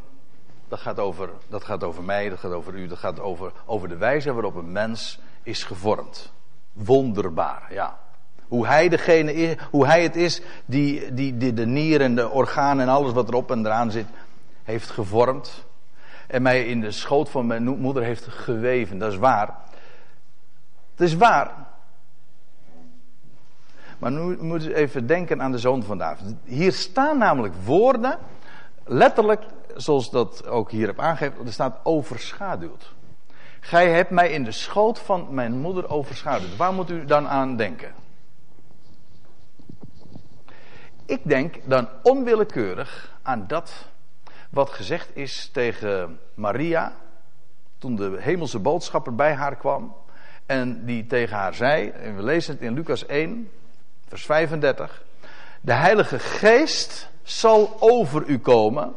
[0.69, 3.89] dat gaat over, dat gaat over mij, dat gaat over u, dat gaat over, over
[3.89, 6.33] de wijze waarop een mens is gevormd.
[6.73, 7.99] Wonderbaar, ja.
[8.49, 12.29] Hoe hij, degene is, hoe hij het is die, die, die de nieren en de
[12.29, 14.07] organen en alles wat erop en eraan zit,
[14.63, 15.65] heeft gevormd.
[16.27, 18.99] En mij in de schoot van mijn moeder heeft geweven.
[18.99, 19.55] Dat is waar.
[20.91, 21.68] Het is waar.
[23.99, 26.35] Maar nu moet je even denken aan de zoon van David.
[26.45, 28.19] Hier staan namelijk woorden,
[28.85, 29.43] letterlijk,
[29.77, 32.95] zoals dat ook hier heb aangegeven, er staat overschaduwd.
[33.61, 36.57] Gij hebt mij in de schoot van mijn moeder overschaduwd.
[36.57, 37.93] Waar moet u dan aan denken?
[41.07, 43.89] Ik denk dan onwillekeurig aan dat
[44.51, 46.93] wat gezegd is tegen Maria.
[47.79, 49.97] toen de hemelse boodschapper bij haar kwam.
[50.47, 51.89] en die tegen haar zei.
[51.89, 53.51] en we lezen het in Lucas 1,
[54.09, 55.03] vers 35.
[55.61, 58.95] De Heilige Geest zal over u komen.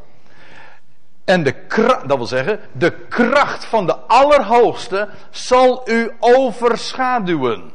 [1.23, 7.71] En de kracht, dat wil zeggen, de kracht van de Allerhoogste zal u overschaduwen.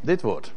[0.00, 0.52] Dit woord.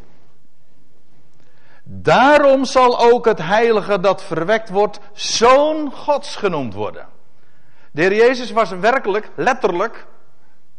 [1.84, 7.08] Daarom zal ook het heilige dat verwekt wordt, zoon Gods genoemd worden.
[7.92, 10.06] De Heer Jezus was werkelijk, letterlijk,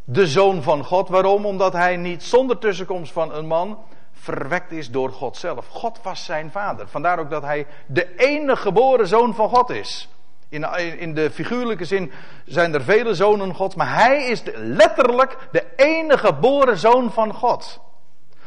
[0.05, 1.09] de zoon van God.
[1.09, 1.47] Waarom?
[1.47, 3.79] Omdat hij niet zonder tussenkomst van een man
[4.23, 5.67] verwekt is door God zelf.
[5.69, 6.89] God was zijn vader.
[6.89, 10.09] Vandaar ook dat hij de enige geboren zoon van God is.
[10.49, 10.65] In,
[10.99, 12.13] in de figuurlijke zin
[12.45, 17.81] zijn er vele zonen Gods, maar hij is letterlijk de enige geboren zoon van God.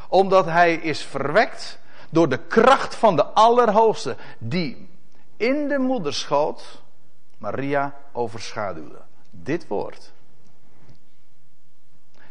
[0.07, 4.89] Omdat hij is verwekt door de kracht van de Allerhoogste, die
[5.37, 6.81] in de moederschoot
[7.37, 9.01] Maria overschaduwde.
[9.29, 10.11] Dit woord.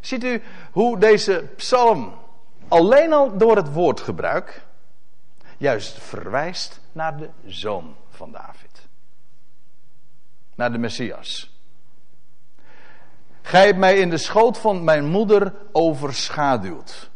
[0.00, 2.12] Ziet u hoe deze psalm
[2.68, 4.66] alleen al door het woordgebruik
[5.56, 8.86] juist verwijst naar de zoon van David.
[10.54, 11.52] Naar de Messias.
[13.42, 17.10] Gij hebt mij in de schoot van mijn moeder overschaduwd.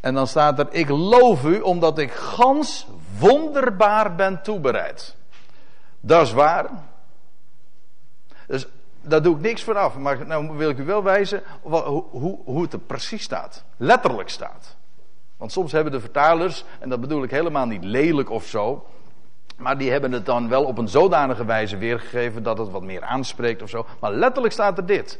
[0.00, 2.86] En dan staat er, ik loof u omdat ik gans
[3.18, 5.16] wonderbaar ben toebereid.
[6.00, 6.70] Dat is waar.
[8.46, 8.66] Dus
[9.02, 9.96] daar doe ik niks voor af.
[9.96, 13.64] Maar nou wil ik u wel wijzen hoe, hoe, hoe het er precies staat.
[13.76, 14.76] Letterlijk staat.
[15.36, 18.86] Want soms hebben de vertalers, en dat bedoel ik helemaal niet lelijk of zo.
[19.56, 23.02] Maar die hebben het dan wel op een zodanige wijze weergegeven dat het wat meer
[23.02, 23.86] aanspreekt of zo.
[24.00, 25.18] Maar letterlijk staat er dit.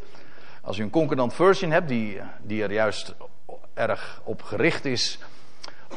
[0.62, 3.14] Als u een concordant version hebt, die, die er juist
[3.74, 5.18] erg op gericht is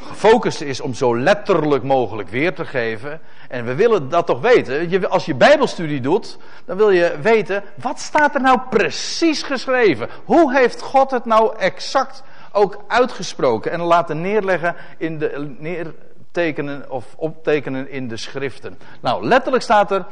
[0.01, 3.21] gefocust is om zo letterlijk mogelijk weer te geven.
[3.49, 5.09] En we willen dat toch weten.
[5.09, 10.09] Als je Bijbelstudie doet, dan wil je weten, wat staat er nou precies geschreven?
[10.25, 17.05] Hoe heeft God het nou exact ook uitgesproken en laten neerleggen in de, neertekenen of
[17.15, 18.79] optekenen in de schriften?
[19.01, 20.05] Nou, letterlijk staat er,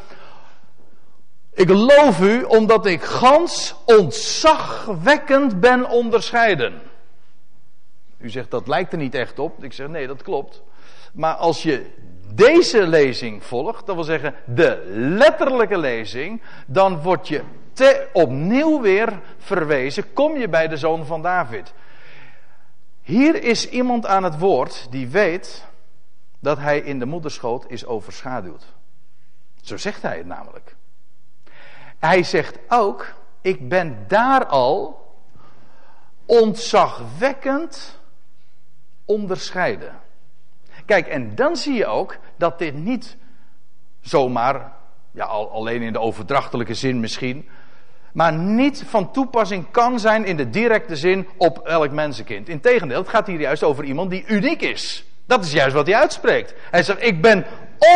[1.54, 6.82] ik loof u omdat ik gans ontzagwekkend ben onderscheiden.
[8.24, 9.64] U zegt dat lijkt er niet echt op.
[9.64, 10.64] Ik zeg nee, dat klopt.
[11.14, 11.86] Maar als je
[12.34, 14.84] deze lezing volgt, dat wil zeggen de
[15.18, 21.22] letterlijke lezing, dan word je te, opnieuw weer verwezen, kom je bij de zoon van
[21.22, 21.74] David.
[23.02, 25.66] Hier is iemand aan het woord die weet
[26.40, 28.66] dat hij in de moederschoot is overschaduwd.
[29.62, 30.76] Zo zegt hij het namelijk.
[32.00, 35.02] Hij zegt ook, ik ben daar al
[36.26, 38.02] ontzagwekkend
[39.06, 39.92] onderscheiden.
[40.86, 43.18] Kijk, en dan zie je ook dat dit niet
[44.02, 44.72] zomaar,
[45.12, 47.50] ja, alleen in de overdrachtelijke zin misschien,
[48.14, 52.50] maar niet van toepassing kan zijn in de directe zin op elk mensenkind.
[52.50, 55.06] Integendeel, het gaat hier juist over iemand die uniek is.
[55.26, 56.54] Dat is juist wat hij uitspreekt.
[56.72, 57.46] Hij zegt: Ik ben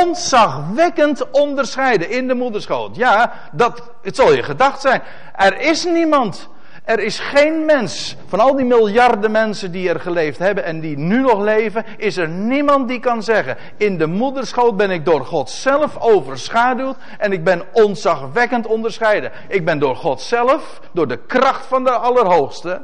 [0.01, 2.95] onzagwekkend onderscheiden in de moederschoot.
[2.95, 5.01] Ja, dat, het zal je gedacht zijn.
[5.35, 6.49] Er is niemand
[6.87, 10.97] er is geen mens, van al die miljarden mensen die er geleefd hebben en die
[10.97, 15.25] nu nog leven, is er niemand die kan zeggen, in de moederschoot ben ik door
[15.25, 19.31] God zelf overschaduwd en ik ben onzagwekkend onderscheiden.
[19.47, 22.81] Ik ben door God zelf, door de kracht van de Allerhoogste,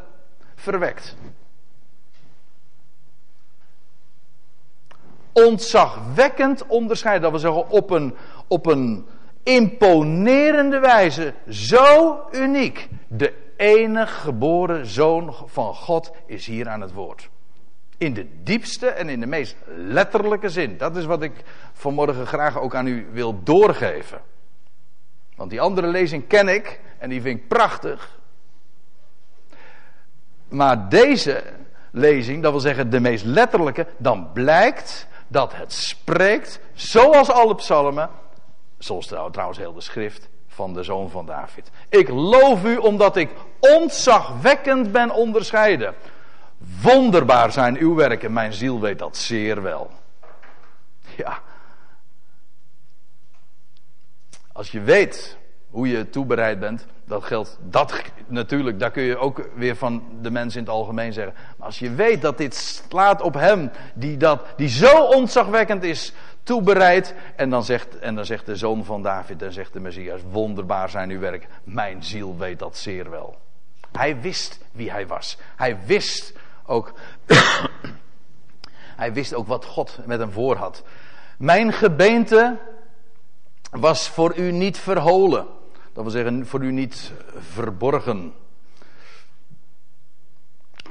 [0.55, 1.15] verwekt.
[5.33, 8.15] Ontzagwekkend onderscheiden, dat wil zeggen op een,
[8.47, 9.05] op een
[9.43, 12.89] imponerende wijze, zo uniek.
[13.07, 17.29] De enige geboren zoon van God is hier aan het woord.
[17.97, 20.77] In de diepste en in de meest letterlijke zin.
[20.77, 24.21] Dat is wat ik vanmorgen graag ook aan u wil doorgeven.
[25.35, 28.19] Want die andere lezing ken ik en die vind ik prachtig.
[30.47, 31.43] Maar deze
[31.91, 38.09] lezing, dat wil zeggen de meest letterlijke, dan blijkt dat het spreekt, zoals alle psalmen,
[38.77, 41.71] zoals trouwens heel de schrift, van de zoon van David.
[41.89, 45.95] Ik loof u omdat ik ontzagwekkend ben onderscheiden.
[46.81, 49.89] Wonderbaar zijn uw werken, mijn ziel weet dat zeer wel.
[51.15, 51.39] Ja.
[54.51, 55.37] Als je weet
[55.69, 60.31] hoe je toebereid bent, dat geldt, dat natuurlijk, daar kun je ook weer van de
[60.31, 61.33] mensen in het algemeen zeggen.
[61.57, 66.13] Maar als je weet dat dit slaat op hem, die, dat, die zo ontzagwekkend is,
[66.43, 67.15] toebereid.
[67.35, 70.89] En dan, zegt, en dan zegt de zoon van David, dan zegt de Messias, wonderbaar
[70.89, 71.47] zijn uw werk.
[71.63, 73.41] Mijn ziel weet dat zeer wel.
[73.91, 75.37] Hij wist wie hij was.
[75.55, 76.33] Hij wist
[76.65, 76.93] ook,
[79.01, 80.83] hij wist ook wat God met hem voor had.
[81.37, 82.57] Mijn gebeente
[83.71, 85.47] was voor u niet verholen.
[85.93, 88.33] Dat wil zeggen, voor u niet verborgen.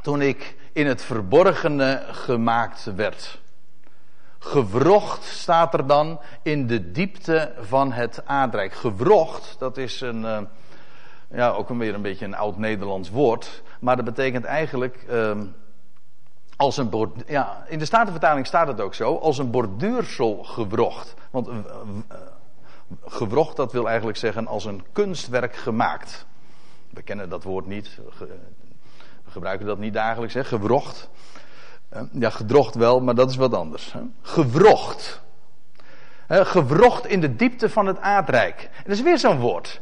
[0.03, 3.42] Toen ik in het verborgene gemaakt werd.
[4.45, 8.73] Gewrocht staat er dan in de diepte van het aardrijk.
[8.73, 10.39] Gewrocht, dat is een, uh,
[11.31, 13.63] ja, ook weer een beetje een oud-Nederlands woord.
[13.81, 15.37] Maar dat betekent eigenlijk uh,
[16.57, 21.15] als een bord, ja, in de Statenvertaling staat het ook zo, als een borduursel gewrocht.
[21.31, 21.57] Want uh,
[23.07, 26.27] gewrocht, dat wil eigenlijk zeggen als een kunstwerk gemaakt.
[26.91, 27.99] We kennen dat woord niet,
[29.25, 31.11] we gebruiken dat niet dagelijks, hè, gewrocht.
[32.13, 33.95] Ja, gedrocht wel, maar dat is wat anders.
[34.23, 35.23] Gewrocht.
[36.29, 38.71] Gewrocht in de diepte van het aardrijk.
[38.83, 39.81] Dat is weer zo'n woord.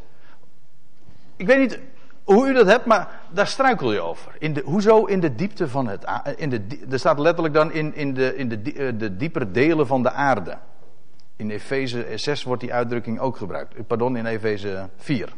[1.37, 1.79] Ik weet niet
[2.25, 4.33] hoe u dat hebt, maar daar struikel je over.
[4.39, 6.05] In de, hoezo in de diepte van het
[6.37, 9.87] in de, Er staat letterlijk dan in, in, de, in de, eh, de diepere delen
[9.87, 10.59] van de aarde.
[11.37, 13.87] In Efeze 6 wordt die uitdrukking ook gebruikt.
[13.87, 15.33] Pardon, in Efeze 4.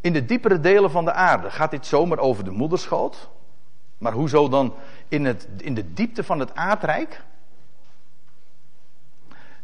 [0.00, 1.50] In de diepere delen van de aarde.
[1.50, 3.28] Gaat dit zomaar over de moederschoot?
[3.98, 4.74] Maar hoezo dan
[5.08, 7.22] in, het, in de diepte van het aardrijk?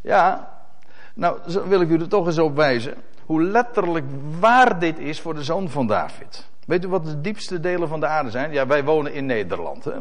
[0.00, 0.52] Ja,
[1.14, 2.94] nou wil ik u er toch eens op wijzen.
[3.26, 4.06] Hoe letterlijk
[4.40, 6.48] waar dit is voor de zoon van David.
[6.66, 8.52] Weet u wat de diepste delen van de aarde zijn?
[8.52, 9.84] Ja, wij wonen in Nederland.
[9.84, 9.98] Hè?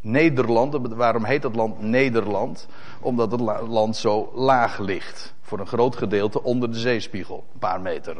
[0.00, 2.68] Nederland, waarom heet dat land Nederland?
[3.00, 5.34] Omdat het land zo laag ligt.
[5.40, 7.44] Voor een groot gedeelte onder de zeespiegel.
[7.52, 8.16] Een paar meter.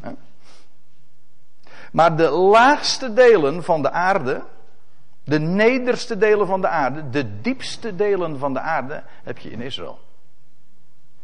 [0.00, 0.10] Hè?
[1.92, 4.42] Maar de laagste delen van de aarde,
[5.26, 9.60] de nederste delen van de aarde, de diepste delen van de aarde heb je in
[9.60, 9.98] Israël.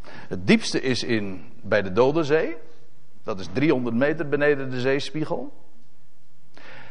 [0.05, 2.57] Het diepste is in, bij de Dode Zee.
[3.23, 5.53] Dat is 300 meter beneden de zeespiegel.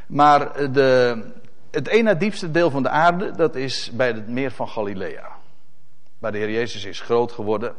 [0.08, 1.24] Maar de
[1.72, 5.30] het ene diepste deel van de aarde, dat is bij het meer van Galilea.
[6.20, 7.76] Waar de Heer Jezus is groot geworden.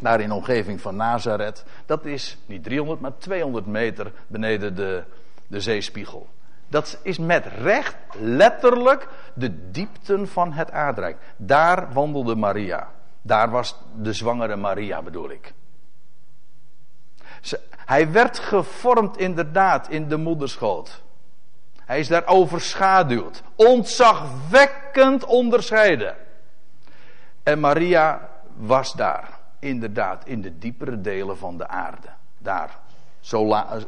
[0.00, 1.64] Daar in de omgeving van Nazareth.
[1.86, 5.02] Dat is niet 300, maar 200 meter beneden de,
[5.46, 6.28] de zeespiegel.
[6.70, 11.16] Dat is met recht letterlijk de diepten van het aardrijk.
[11.36, 12.88] Daar wandelde Maria.
[13.22, 15.52] Daar was de zwangere Maria, bedoel ik.
[17.84, 21.02] hij werd gevormd inderdaad in de moederschoot.
[21.84, 23.42] Hij is daar overschaduwd.
[23.56, 26.16] Ontzagwekkend onderscheiden.
[27.42, 29.38] En Maria was daar.
[29.58, 32.08] Inderdaad, in de diepere delen van de aarde.
[32.38, 32.79] Daar.
[33.20, 33.78] Zo la,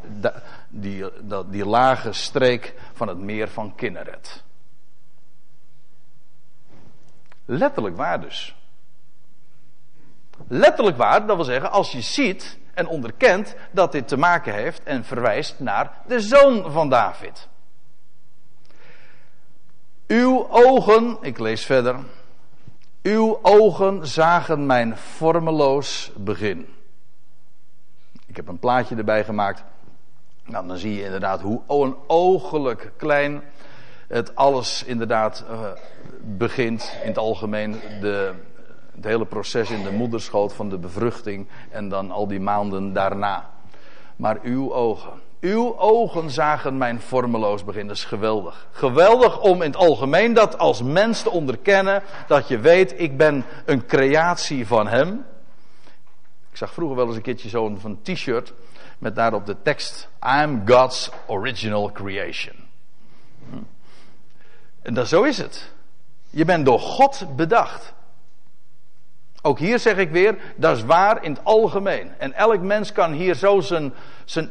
[0.68, 1.04] die,
[1.50, 4.42] die lage streek van het meer van Kinneret.
[7.44, 8.56] Letterlijk waar dus.
[10.48, 14.82] Letterlijk waar, dat wil zeggen, als je ziet en onderkent dat dit te maken heeft
[14.82, 17.48] en verwijst naar de zoon van David.
[20.06, 21.96] Uw ogen, ik lees verder.
[23.02, 26.81] Uw ogen zagen mijn vormeloos begin.
[28.32, 29.64] Ik heb een plaatje erbij gemaakt.
[30.44, 33.42] Nou, dan zie je inderdaad hoe onogelijk klein
[34.08, 35.60] het alles inderdaad uh,
[36.20, 36.96] begint.
[37.02, 38.32] In het algemeen de,
[38.94, 43.50] het hele proces in de moederschoot van de bevruchting en dan al die maanden daarna.
[44.16, 47.86] Maar uw ogen, uw ogen zagen mijn vormeloos begin.
[47.86, 48.68] Dat is geweldig.
[48.70, 52.02] Geweldig om in het algemeen dat als mens te onderkennen.
[52.26, 55.24] Dat je weet, ik ben een creatie van hem.
[56.52, 58.52] Ik zag vroeger wel eens een keertje zo'n t-shirt.
[58.98, 62.54] Met daarop de tekst: I'm God's original creation.
[63.50, 63.56] Hm.
[64.82, 65.72] En dat, zo is het.
[66.30, 67.94] Je bent door God bedacht.
[69.42, 72.12] Ook hier zeg ik weer, dat is waar in het algemeen.
[72.18, 73.92] En elk mens kan hier zo zijn,
[74.24, 74.50] zijn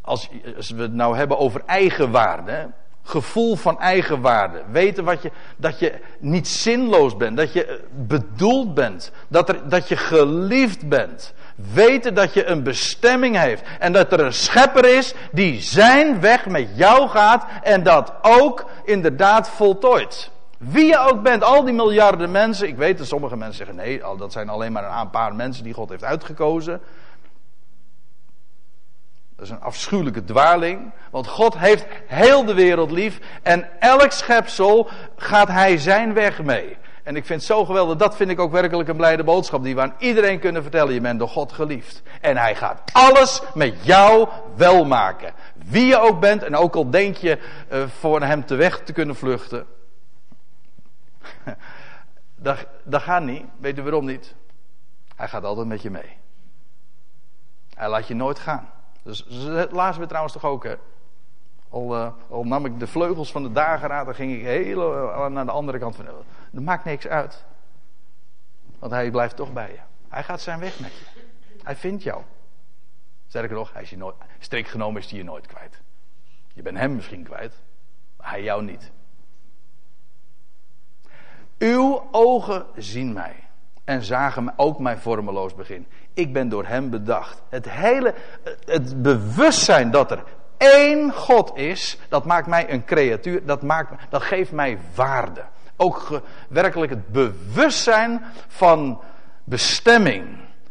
[0.00, 0.28] als,
[0.68, 2.70] we het nou hebben over eigenwaarde,
[3.02, 9.12] gevoel van eigenwaarde, weten wat je, dat je niet zinloos bent, dat je bedoeld bent,
[9.28, 11.34] dat, er, dat je geliefd bent,
[11.72, 16.46] weten dat je een bestemming heeft en dat er een schepper is die zijn weg
[16.46, 20.30] met jou gaat en dat ook inderdaad voltooid.
[20.58, 22.68] Wie je ook bent, al die miljarden mensen.
[22.68, 25.74] Ik weet dat sommige mensen zeggen: nee, dat zijn alleen maar een paar mensen die
[25.74, 26.80] God heeft uitgekozen.
[29.42, 30.92] Dat is een afschuwelijke dwaling.
[31.10, 33.18] Want God heeft heel de wereld lief.
[33.42, 36.76] En elk schepsel gaat hij zijn weg mee.
[37.02, 37.96] En ik vind het zo geweldig.
[37.96, 39.62] Dat vind ik ook werkelijk een blijde boodschap.
[39.62, 40.94] Die we aan iedereen kunnen vertellen.
[40.94, 42.02] Je bent door God geliefd.
[42.20, 45.32] En hij gaat alles met jou wel maken.
[45.66, 46.42] Wie je ook bent.
[46.42, 47.38] En ook al denk je
[47.72, 49.66] uh, voor hem te weg te kunnen vluchten.
[52.36, 53.44] dat, dat gaat niet.
[53.60, 54.34] Weet je waarom niet?
[55.16, 56.16] Hij gaat altijd met je mee.
[57.74, 58.80] Hij laat je nooit gaan.
[59.02, 60.66] Dus dat lazen we trouwens toch ook?
[61.68, 64.90] Al, uh, al, nam ik de vleugels van de dageraad, dan ging ik heel
[65.28, 66.04] naar de andere kant van.
[66.50, 67.44] Dat maakt niks uit.
[68.78, 69.78] Want hij blijft toch bij je.
[70.08, 71.04] Hij gaat zijn weg met je.
[71.62, 72.22] Hij vindt jou.
[73.26, 75.80] Sterker nog, hij is je nooit, strikt genomen is hij je nooit kwijt.
[76.52, 77.62] Je bent hem misschien kwijt,
[78.16, 78.90] maar hij jou niet.
[81.58, 83.48] Uw ogen zien mij
[83.84, 85.86] en zagen ook mijn vormeloos begin.
[86.14, 87.42] Ik ben door hem bedacht.
[87.48, 88.14] Het hele,
[88.64, 90.24] het bewustzijn dat er
[90.56, 95.44] één God is, dat maakt mij een creatuur, dat, maakt, dat geeft mij waarde.
[95.76, 99.00] Ook werkelijk het bewustzijn van
[99.44, 100.24] bestemming,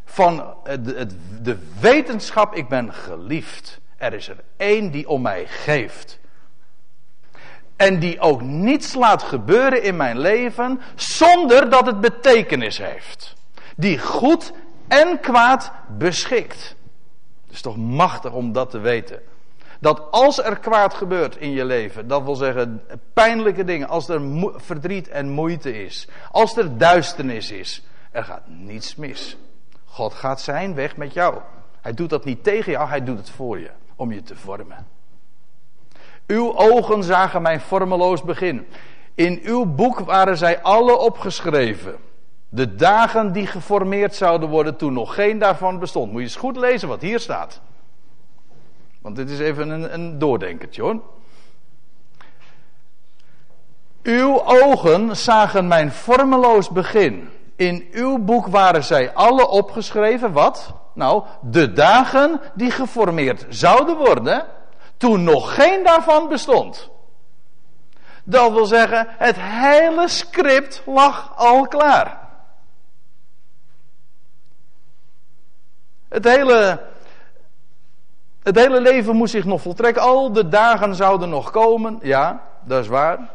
[0.06, 3.80] van het, de wetenschap, ik ben geliefd.
[3.98, 6.20] Er is er één die om mij geeft.
[7.82, 13.36] En die ook niets laat gebeuren in mijn leven zonder dat het betekenis heeft.
[13.76, 14.54] Die goed
[14.88, 16.76] en kwaad beschikt.
[17.46, 19.20] Het is toch machtig om dat te weten.
[19.80, 24.22] Dat als er kwaad gebeurt in je leven, dat wil zeggen pijnlijke dingen, als er
[24.56, 29.38] verdriet en moeite is, als er duisternis is, er gaat niets mis.
[29.86, 31.38] God gaat zijn weg met jou.
[31.82, 35.00] Hij doet dat niet tegen jou, hij doet het voor je, om je te vormen.
[36.32, 38.68] Uw ogen zagen mijn vormeloos begin.
[39.16, 41.96] In uw boek waren zij alle opgeschreven.
[42.50, 46.12] De dagen die geformeerd zouden worden toen nog geen daarvan bestond.
[46.12, 47.62] Moet je eens goed lezen wat hier staat.
[49.02, 51.02] Want dit is even een, een doordenkertje hoor.
[54.04, 57.30] Uw ogen zagen mijn vormeloos begin.
[57.56, 60.32] In uw boek waren zij alle opgeschreven.
[60.32, 60.74] Wat?
[60.94, 64.46] Nou, de dagen die geformeerd zouden worden.
[65.02, 66.90] Toen nog geen daarvan bestond.
[68.24, 72.30] Dat wil zeggen, het hele script lag al klaar.
[76.08, 76.82] Het hele,
[78.44, 80.02] het hele leven moest zich nog voltrekken.
[80.02, 82.00] Al de dagen zouden nog komen.
[82.02, 83.30] Ja, dat is waar.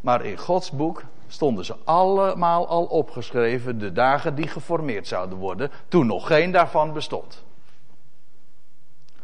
[0.00, 5.70] Maar in Gods boek stonden ze allemaal al opgeschreven de dagen die geformeerd zouden worden,
[5.88, 7.44] toen nog geen daarvan bestond.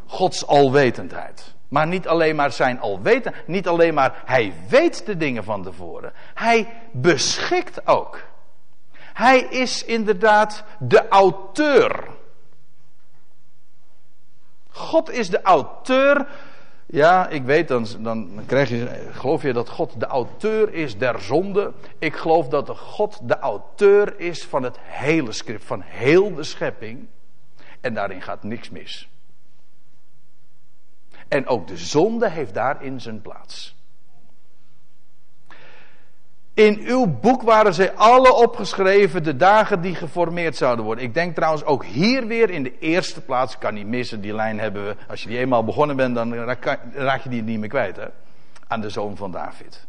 [0.06, 1.54] Gods alwetendheid.
[1.72, 6.12] Maar niet alleen maar zijn alweten, niet alleen maar hij weet de dingen van tevoren.
[6.34, 8.20] Hij beschikt ook.
[9.12, 12.08] Hij is inderdaad de auteur.
[14.68, 16.26] God is de auteur.
[16.86, 21.20] Ja, ik weet, dan, dan krijg je, geloof je dat God de auteur is der
[21.20, 21.72] zonde?
[21.98, 27.06] Ik geloof dat God de auteur is van het hele script, van heel de schepping.
[27.80, 29.11] En daarin gaat niks mis.
[31.32, 33.76] En ook de zonde heeft daarin zijn plaats.
[36.54, 41.04] In uw boek waren zij alle opgeschreven de dagen die geformeerd zouden worden.
[41.04, 44.58] Ik denk trouwens ook hier weer in de eerste plaats, kan niet missen, die lijn
[44.58, 46.34] hebben we, als je die eenmaal begonnen bent, dan
[46.94, 48.06] raak je die niet meer kwijt, hè?
[48.66, 49.86] Aan de zoon van David.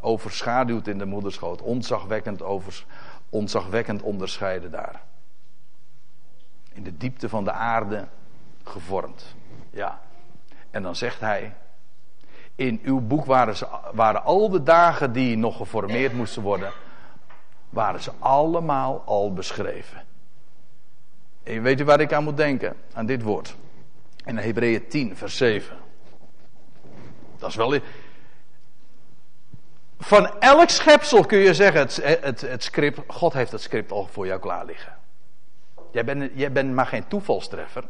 [0.00, 2.84] Overschaduwd in de moederschoot, onzagwekkend, over,
[3.28, 5.02] onzagwekkend onderscheiden daar.
[6.72, 8.08] In de diepte van de aarde
[8.68, 9.34] gevormd.
[9.70, 10.00] Ja.
[10.70, 11.54] En dan zegt hij,
[12.54, 16.72] in uw boek waren, ze, waren al de dagen die nog geformeerd moesten worden,
[17.68, 20.04] waren ze allemaal al beschreven.
[21.42, 22.76] En weet u waar ik aan moet denken?
[22.92, 23.56] Aan dit woord.
[24.24, 25.76] In Hebreeën 10, vers 7.
[27.38, 27.78] Dat is wel.
[29.98, 34.08] Van elk schepsel kun je zeggen: het, het, het script, God heeft het script al
[34.10, 34.96] voor jou klaar liggen.
[35.90, 37.84] Jij bent, jij bent maar geen toevalstreffer.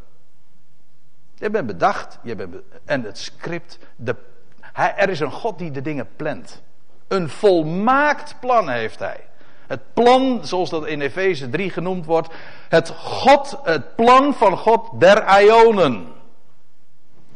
[1.37, 2.19] Je bent bedacht.
[2.21, 4.15] Je bent en het script, de,
[4.59, 6.61] hij, er is een God die de dingen plant.
[7.07, 9.19] Een volmaakt plan heeft hij.
[9.67, 12.33] Het plan, zoals dat in Efeze 3 genoemd wordt.
[12.69, 16.07] Het, God, het plan van God der Ionen.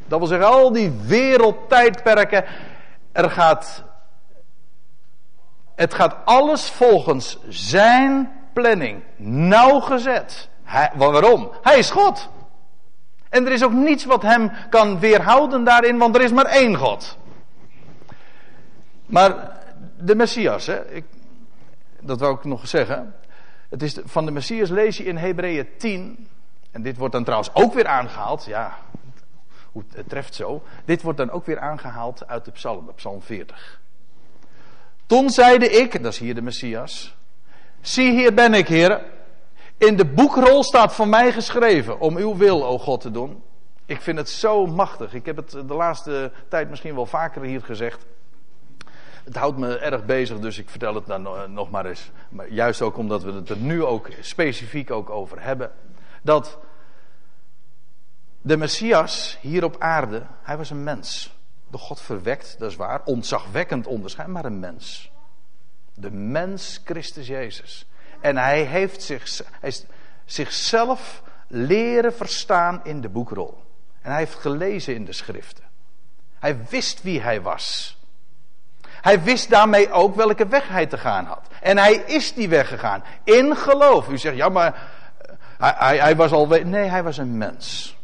[0.07, 2.45] Dat wil zeggen, al die wereldtijdperken.
[3.11, 3.83] Er gaat.
[5.75, 10.49] Het gaat alles volgens zijn planning nauwgezet.
[10.63, 11.51] Hij, waarom?
[11.61, 12.29] Hij is God.
[13.31, 16.75] En er is ook niets wat hem kan weerhouden daarin, want er is maar één
[16.75, 17.17] God.
[19.05, 19.59] Maar
[19.97, 21.05] de Messias, hè, ik,
[21.99, 23.15] dat wou ik nog zeggen.
[23.69, 26.27] Het is van de Messias lees je in Hebreeën 10.
[26.71, 28.45] En dit wordt dan trouwens ook weer aangehaald.
[28.45, 28.77] Ja,
[29.93, 30.63] het treft zo.
[30.85, 33.79] Dit wordt dan ook weer aangehaald uit de psalm, psalm 40.
[35.05, 37.15] Toen zeide ik, dat is hier de Messias.
[37.81, 39.01] Zie hier ben ik, heren.
[39.81, 43.43] In de boekrol staat van mij geschreven om uw wil, o God, te doen.
[43.85, 45.13] Ik vind het zo machtig.
[45.13, 48.05] Ik heb het de laatste tijd misschien wel vaker hier gezegd.
[49.23, 52.11] Het houdt me erg bezig, dus ik vertel het dan nog maar eens.
[52.29, 55.71] Maar juist ook omdat we het er nu ook specifiek ook over hebben.
[56.21, 56.59] Dat
[58.41, 61.35] de Messias hier op aarde, hij was een mens.
[61.67, 63.01] De God verwekt, dat is waar.
[63.05, 65.11] Ontzagwekkend onderscheid, maar een mens.
[65.93, 67.85] De mens Christus Jezus.
[68.21, 69.73] En hij heeft zich, hij
[70.25, 73.63] zichzelf leren verstaan in de boekrol.
[74.01, 75.63] En hij heeft gelezen in de schriften.
[76.39, 77.97] Hij wist wie hij was.
[78.81, 81.47] Hij wist daarmee ook welke weg hij te gaan had.
[81.61, 83.03] En hij is die weg gegaan.
[83.23, 84.09] In geloof.
[84.09, 84.73] U zegt, ja, maar
[85.17, 86.47] eh, hij, hij, hij was al.
[86.47, 87.97] Nee, hij was een mens.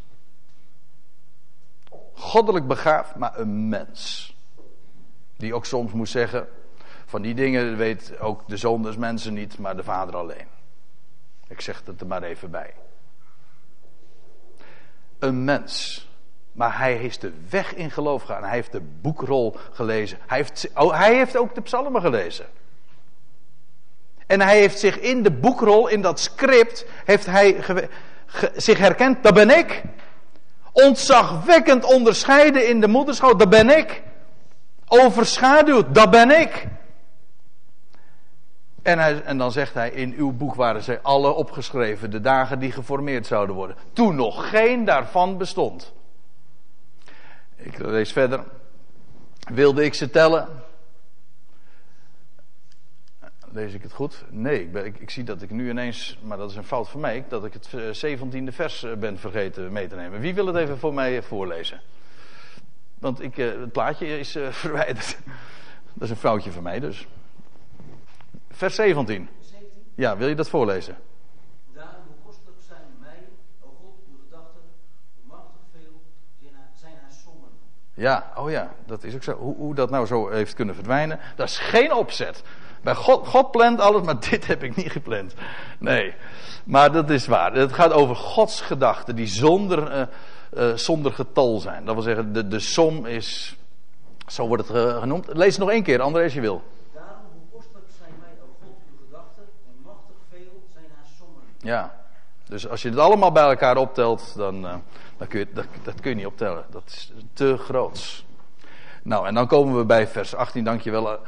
[2.14, 4.36] Goddelijk begaafd, maar een mens.
[5.38, 6.48] Die ook soms moest zeggen:
[7.08, 10.48] van die dingen weet ook de zoon des mensen niet, maar de vader alleen.
[11.48, 12.74] Ik zeg het er maar even bij.
[15.20, 16.06] Een mens.
[16.52, 18.44] Maar hij heeft de weg in geloof gegaan.
[18.44, 20.18] Hij heeft de boekrol gelezen.
[20.28, 22.46] Hij heeft, oh, hij heeft ook de psalmen gelezen.
[24.26, 27.64] En hij heeft zich in de boekrol, in dat script, heeft hij
[28.56, 29.24] zich herkend.
[29.24, 29.84] Dat ben ik.
[30.72, 33.40] Ontzagwekkend onderscheiden in de moederschoot.
[33.40, 34.02] Dat ben ik.
[34.88, 35.96] Overschaduwd.
[35.96, 36.68] Dat ben ik.
[38.88, 42.60] En, hij, en, dan zegt hij, in uw boek waren zij alle opgeschreven, de dagen
[42.60, 43.76] die geformeerd zouden worden.
[43.94, 45.94] Toen nog geen daarvan bestond.
[47.56, 48.44] Ik lees verder.
[49.54, 50.48] Wilde ik ze tellen?
[53.52, 54.24] Lees ik het goed?
[54.30, 57.26] Nee, ik, ik, zie dat ik nu ineens, maar dat is een fout van mij,
[57.30, 57.70] dat ik het
[58.06, 60.20] 17e vers eh, ben vergeten mee te nemen.
[60.20, 61.82] Wie wil het even voor mij voorlezen?
[63.00, 65.18] Want ik, eh, het plaatje is verwijderd.
[65.94, 67.08] Dat is een foutje van mij dus.
[68.58, 69.30] Vers 17.
[69.96, 70.98] Ja, wil je dat voorlezen?
[71.74, 73.28] Daarom hoe kostelijk zijn mij,
[73.62, 74.62] o God, uw gedachten,
[75.16, 76.02] hoe machtig veel
[76.80, 77.50] zijn haar sommen.
[77.94, 79.34] Ja, oh ja, dat is ook zo.
[79.34, 82.44] Hoe, hoe dat nou zo heeft kunnen verdwijnen, dat is geen opzet.
[82.82, 85.34] Bij God, God plant alles, maar dit heb ik niet gepland.
[85.80, 86.14] Nee,
[86.64, 87.54] maar dat is waar.
[87.54, 90.02] Het gaat over Gods gedachten die zonder, uh,
[90.54, 91.86] uh, zonder getal zijn.
[91.86, 93.58] Dat wil zeggen, de, de som is
[94.28, 95.28] Zo wordt het eh, genoemd.
[95.34, 96.62] Lees het nog één keer, André, als je wil.
[96.94, 101.44] Daarom, hoe kostelijk zijn mij, o God, uw gedachten, en machtig veel zijn haar sommen.
[101.68, 101.94] Ja.
[102.46, 104.76] Dus als je het allemaal bij elkaar optelt, dan, eh,
[105.18, 106.66] dan kun je, dat, dat kun je niet optellen.
[106.70, 108.26] Dat is te groots.
[109.04, 111.12] Nou, en dan komen we bij vers 18, dankjewel.
[111.12, 111.20] Eh,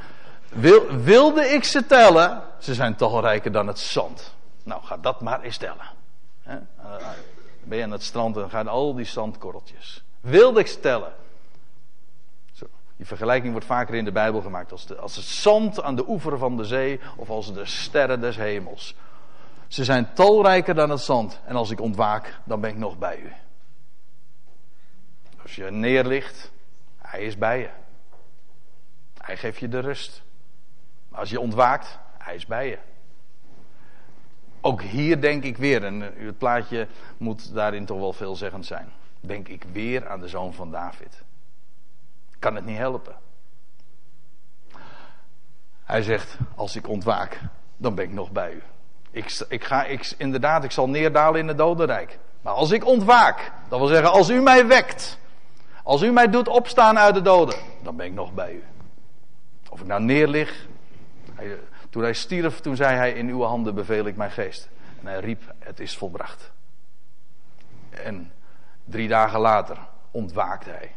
[0.49, 4.33] Wil, wilde ik ze tellen, ze zijn talrijker dan het zand.
[4.63, 5.91] Nou, ga dat maar eens tellen.
[6.41, 6.55] Hè?
[6.55, 7.07] Eh,
[7.63, 10.03] Ben je aan het strand en gaan al die zandkorreltjes.
[10.21, 11.13] Wilde ik ze tellen.
[12.53, 12.65] Zo,
[12.95, 16.09] die vergelijking wordt vaker in de Bijbel gemaakt als, de, als het zand aan de
[16.09, 18.95] oever van de zee of als de sterren des hemels.
[19.69, 21.41] Ze zijn talrijker dan het zand.
[21.45, 23.31] En als ik ontwaak, dan ben ik nog bij u.
[25.41, 26.51] Als je neerligt,
[26.97, 27.69] hij is bij je.
[29.17, 30.23] Hij geeft je de rust.
[31.09, 32.77] Maar als je ontwaakt, hij is bij je.
[34.61, 38.91] Ook hier denk ik weer, en het plaatje moet daarin toch wel veelzeggend zijn.
[39.19, 41.23] Denk ik weer aan de zoon van David.
[42.39, 43.15] Kan het niet helpen.
[45.83, 47.41] Hij zegt, als ik ontwaak,
[47.77, 48.61] dan ben ik nog bij u.
[49.11, 52.19] Ik, ik ga, ik, inderdaad, ik zal neerdalen in het dodenrijk.
[52.41, 55.19] Maar als ik ontwaak, dat wil zeggen, als u mij wekt,
[55.83, 58.63] als u mij doet opstaan uit de doden, dan ben ik nog bij u.
[59.69, 60.67] Of ik nou neerlig.
[61.89, 64.69] Toen hij stierf, toen zei hij, in uw handen beveel ik mijn geest.
[64.99, 66.51] En hij riep, het is volbracht.
[67.89, 68.31] En
[68.83, 69.77] drie dagen later
[70.11, 70.95] ontwaakte hij.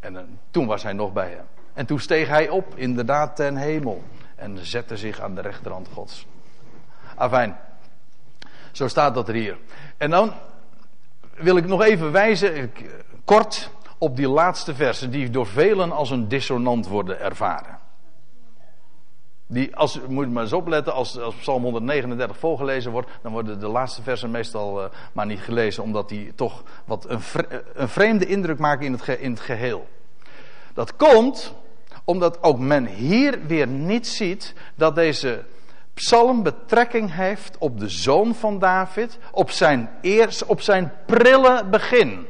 [0.00, 0.20] En uh,
[0.50, 1.46] toen was hij nog bij hem.
[1.72, 4.02] En toen steeg hij op, inderdaad, ten hemel.
[4.36, 6.26] En zette zich aan de rechterhand Gods.
[7.16, 7.56] Afijn.
[8.72, 9.58] Zo staat dat er hier.
[9.96, 10.32] En dan
[11.34, 12.72] wil ik nog even wijzen,
[13.24, 17.78] kort, op die laatste versen, die door velen als een dissonant worden ervaren.
[19.46, 23.60] Die, als, moet je maar eens opletten, als, als Psalm 139 voorgelezen wordt, dan worden
[23.60, 27.88] de laatste versen meestal uh, maar niet gelezen, omdat die toch wat een, vre een
[27.88, 29.86] vreemde indruk maken in het, in het geheel.
[30.74, 31.54] Dat komt
[32.04, 35.44] omdat ook men hier weer niet ziet dat deze
[35.94, 42.26] psalm betrekking heeft op de zoon van David, op zijn, eers, op zijn prille begin.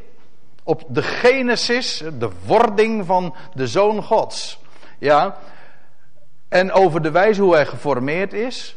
[0.63, 4.59] Op de genesis, de wording van de zoon Gods.
[4.99, 5.37] Ja,
[6.49, 8.77] en over de wijze hoe hij geformeerd is,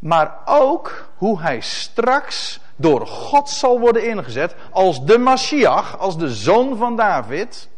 [0.00, 6.34] maar ook hoe hij straks door God zal worden ingezet als de Mashiach, als de
[6.34, 7.68] zoon van David,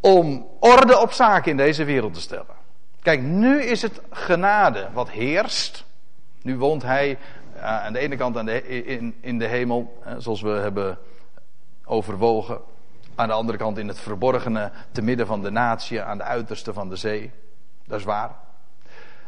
[0.00, 2.59] om orde op zaken in deze wereld te stellen.
[3.02, 5.84] Kijk, nu is het genade wat heerst.
[6.42, 7.18] Nu woont hij
[7.56, 8.36] uh, aan de ene kant
[9.20, 10.98] in, de hemel, uh, zoals we hebben
[11.84, 12.60] overwogen.
[13.14, 16.72] Aan de andere kant in het verborgene, te midden van de natie, aan de uiterste
[16.72, 17.32] van de zee.
[17.86, 18.30] Dat is waar.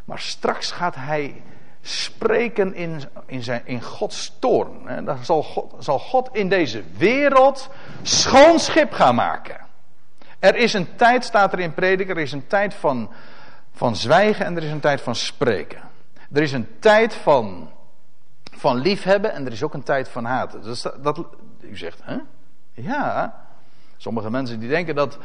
[0.05, 1.43] Maar straks gaat hij
[1.81, 5.05] spreken in, in, zijn, in Gods toorn.
[5.05, 7.71] Dan zal God, zal God in deze wereld
[8.03, 9.57] schoon schip gaan maken.
[10.39, 13.11] Er is een tijd, staat er in prediker, er is een tijd van,
[13.73, 15.81] van zwijgen en er is een tijd van spreken.
[16.33, 17.71] Er is een tijd van,
[18.53, 20.63] van liefhebben en er is ook een tijd van haten.
[20.63, 21.25] Dat, dat,
[21.61, 22.17] u zegt, hè?
[22.75, 23.35] Ja.
[23.97, 25.19] Sommige mensen die denken dat,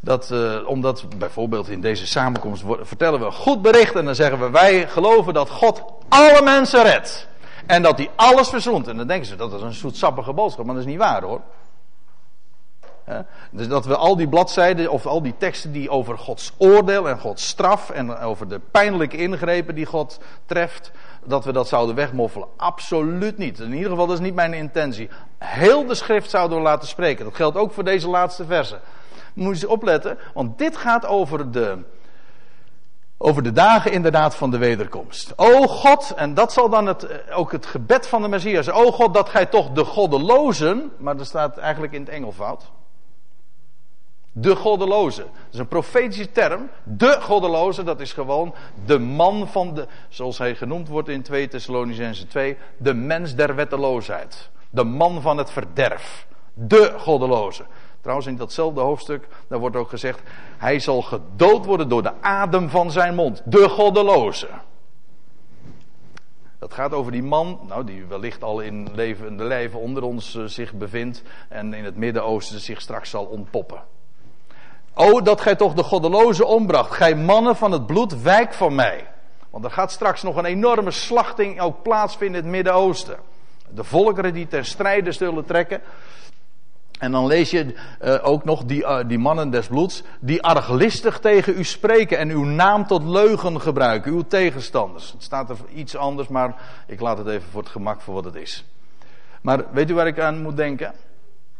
[0.00, 4.50] dat uh, omdat bijvoorbeeld in deze samenkomst vertellen we goed bericht en dan zeggen we
[4.50, 7.28] wij geloven dat God alle mensen redt.
[7.66, 8.88] En dat hij alles verzoent.
[8.88, 11.40] En dan denken ze dat is een zoetsappige boodschap, maar dat is niet waar hoor.
[13.50, 17.18] Dus dat we al die bladzijden of al die teksten die over Gods oordeel en
[17.18, 20.90] Gods straf en over de pijnlijke ingrepen die God treft,
[21.24, 22.48] dat we dat zouden wegmoffelen.
[22.56, 23.58] Absoluut niet.
[23.58, 25.08] In ieder geval, dat is niet mijn intentie.
[25.38, 27.24] Heel de schrift zouden we laten spreken.
[27.24, 28.80] Dat geldt ook voor deze laatste versen.
[29.34, 31.78] Moet je opletten, want dit gaat over de,
[33.18, 35.32] over de dagen inderdaad van de wederkomst.
[35.36, 38.70] O God, en dat zal dan het, ook het gebed van de Messias.
[38.70, 42.70] O God, dat gij toch de goddelozen, maar dat staat eigenlijk in het Engelvoud.
[44.32, 45.20] De goddeloze.
[45.20, 46.70] Dat is een profetische term.
[46.84, 48.54] De goddeloze, dat is gewoon
[48.84, 53.54] de man van de, zoals hij genoemd wordt in 2 Thessalonicense 2, de mens der
[53.54, 54.50] wetteloosheid.
[54.70, 56.26] De man van het verderf.
[56.54, 57.64] De goddeloze.
[58.00, 60.20] Trouwens, in datzelfde hoofdstuk, daar wordt ook gezegd,
[60.58, 63.42] hij zal gedood worden door de adem van zijn mond.
[63.44, 64.48] De goddeloze.
[66.58, 70.44] Dat gaat over die man, nou, die wellicht al in levende lijven onder ons uh,
[70.44, 73.82] zich bevindt en in het Midden-Oosten zich straks zal ontpoppen.
[75.00, 76.92] O, dat gij toch de goddeloze ombracht.
[76.92, 79.06] Gij mannen van het bloed, wijk van mij.
[79.50, 83.16] Want er gaat straks nog een enorme slachting ook plaatsvinden in het Midden-Oosten.
[83.68, 85.80] De volkeren die ten strijde zullen trekken.
[86.98, 91.18] En dan lees je uh, ook nog die, uh, die mannen des bloeds, die arglistig
[91.18, 95.12] tegen u spreken en uw naam tot leugen gebruiken, uw tegenstanders.
[95.12, 96.54] Het staat er iets anders, maar
[96.86, 98.64] ik laat het even voor het gemak voor wat het is.
[99.40, 100.94] Maar weet u waar ik aan moet denken?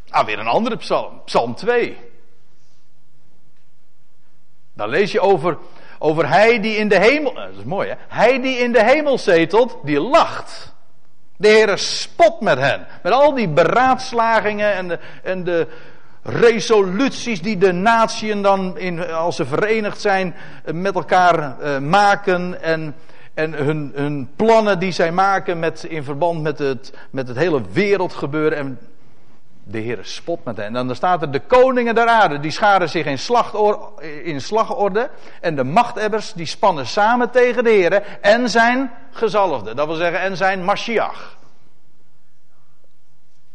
[0.08, 2.09] Ah, weer een andere psalm, psalm 2.
[4.74, 5.56] Dan lees je over,
[5.98, 9.18] over hij die in de hemel, dat is mooi hè, hij die in de hemel
[9.18, 10.74] zetelt, die lacht.
[11.36, 12.86] De Heer spot met hen.
[13.02, 15.66] Met al die beraadslagingen en de, en de
[16.22, 20.34] resoluties die de natieën dan, in, als ze verenigd zijn,
[20.72, 22.62] met elkaar uh, maken.
[22.62, 22.94] En,
[23.34, 27.60] en hun, hun plannen die zij maken met, in verband met het, met het hele
[27.72, 28.58] wereldgebeuren.
[28.58, 28.78] En
[29.64, 30.76] de Heer spot met hen.
[30.76, 33.06] En dan staat er de koningen der aarde, die scharen zich
[34.24, 35.10] in, slagorde.
[35.40, 39.74] En de machthebbers, die spannen samen tegen de Heer en zijn gezalfde.
[39.74, 41.38] Dat wil zeggen, en zijn Mashiach.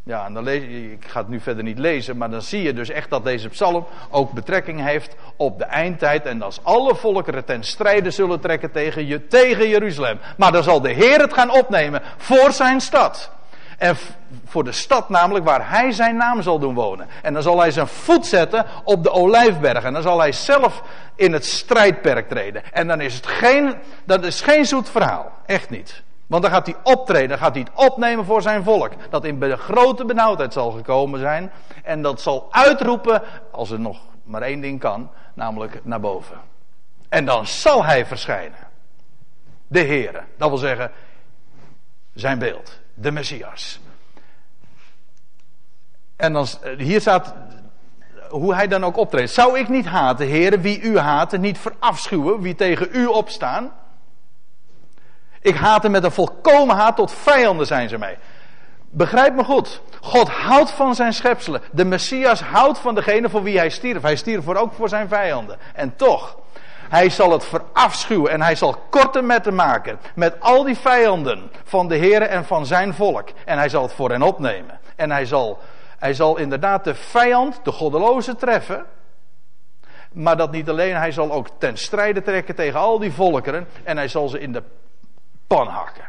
[0.06, 2.72] Ja, en dan lees, ik ga het nu verder niet lezen, maar dan zie je
[2.72, 6.26] dus echt dat deze psalm ook betrekking heeft op de eindtijd.
[6.26, 10.18] En als alle volkeren ten strijde zullen trekken tegen, je, tegen Jeruzalem.
[10.36, 13.35] Maar dan zal de Heer het gaan opnemen voor zijn stad.
[13.76, 13.96] En
[14.44, 17.08] voor de stad namelijk waar hij zijn naam zal doen wonen.
[17.22, 19.84] En dan zal hij zijn voet zetten op de olijfberg.
[19.84, 20.82] En dan zal hij zelf
[21.14, 22.72] in het strijdperk treden.
[22.72, 23.74] En dan is het geen,
[24.04, 25.32] dat is geen zoet verhaal.
[25.46, 26.02] Echt niet.
[26.26, 28.92] Want dan gaat hij optreden, dan gaat hij het opnemen voor zijn volk.
[29.10, 31.52] Dat in grote benauwdheid zal gekomen zijn.
[31.82, 36.40] En dat zal uitroepen, als er nog maar één ding kan, namelijk naar boven.
[37.08, 38.58] En dan zal hij verschijnen.
[39.66, 40.90] De Heere, dat wil zeggen,
[42.14, 43.80] zijn beeld, de Messias.
[46.16, 46.46] En dan,
[46.78, 47.34] hier staat
[48.28, 49.30] hoe hij dan ook optreedt.
[49.30, 53.72] Zou ik niet haten, heren, wie u haten, niet verafschuwen, wie tegen u opstaan?
[55.40, 58.18] Ik haat hem met een volkomen haat, tot vijanden zijn ze mij.
[58.90, 59.80] Begrijp me goed.
[60.00, 61.62] God houdt van zijn schepselen.
[61.72, 64.02] De Messias houdt van degene voor wie hij stierf.
[64.02, 65.58] Hij stierf voor ook voor zijn vijanden.
[65.74, 66.38] En toch,
[66.88, 71.88] hij zal het verafschuwen en hij zal korte metten maken met al die vijanden van
[71.88, 73.28] de Heer en van zijn volk.
[73.44, 74.78] En hij zal het voor hen opnemen.
[74.96, 75.58] En hij zal,
[75.98, 78.84] hij zal inderdaad de vijand, de goddeloze treffen.
[80.12, 83.66] Maar dat niet alleen, hij zal ook ten strijde trekken tegen al die volkeren.
[83.84, 84.62] En hij zal ze in de
[85.46, 86.04] pan hakken.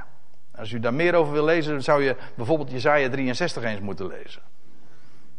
[0.57, 4.41] Als u daar meer over wil lezen, zou je bijvoorbeeld Jezaja 63 eens moeten lezen.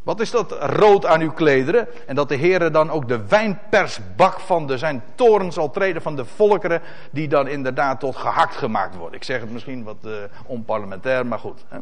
[0.09, 1.87] Wat is dat rood aan uw klederen?
[2.07, 6.15] En dat de Heer dan ook de wijnpersbak van de, zijn toren zal treden van
[6.15, 6.81] de volkeren,
[7.11, 9.15] die dan inderdaad tot gehakt gemaakt worden.
[9.15, 10.13] Ik zeg het misschien wat uh,
[10.45, 11.65] onparlementair, maar goed.
[11.67, 11.77] Hè.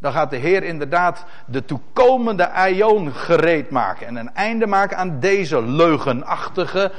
[0.00, 5.20] Dan gaat de Heer inderdaad de toekomende aion gereed maken en een einde maken aan
[5.20, 6.92] deze leugenachtige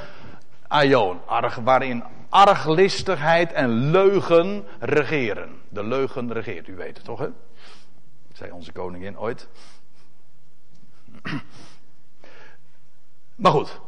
[0.68, 1.20] aion,
[1.64, 5.50] waarin arglistigheid en leugen regeren.
[5.70, 7.28] De leugen regeert, u weet het toch, hè?
[8.42, 9.48] Zei onze koningin ooit.
[13.36, 13.80] Maar goed.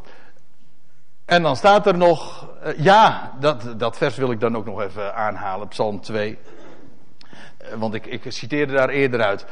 [1.25, 4.81] En dan staat er nog, uh, ja, dat, dat vers wil ik dan ook nog
[4.81, 6.29] even aanhalen, Psalm 2.
[6.29, 9.45] Uh, eh, want ik, ik citeerde daar eerder uit.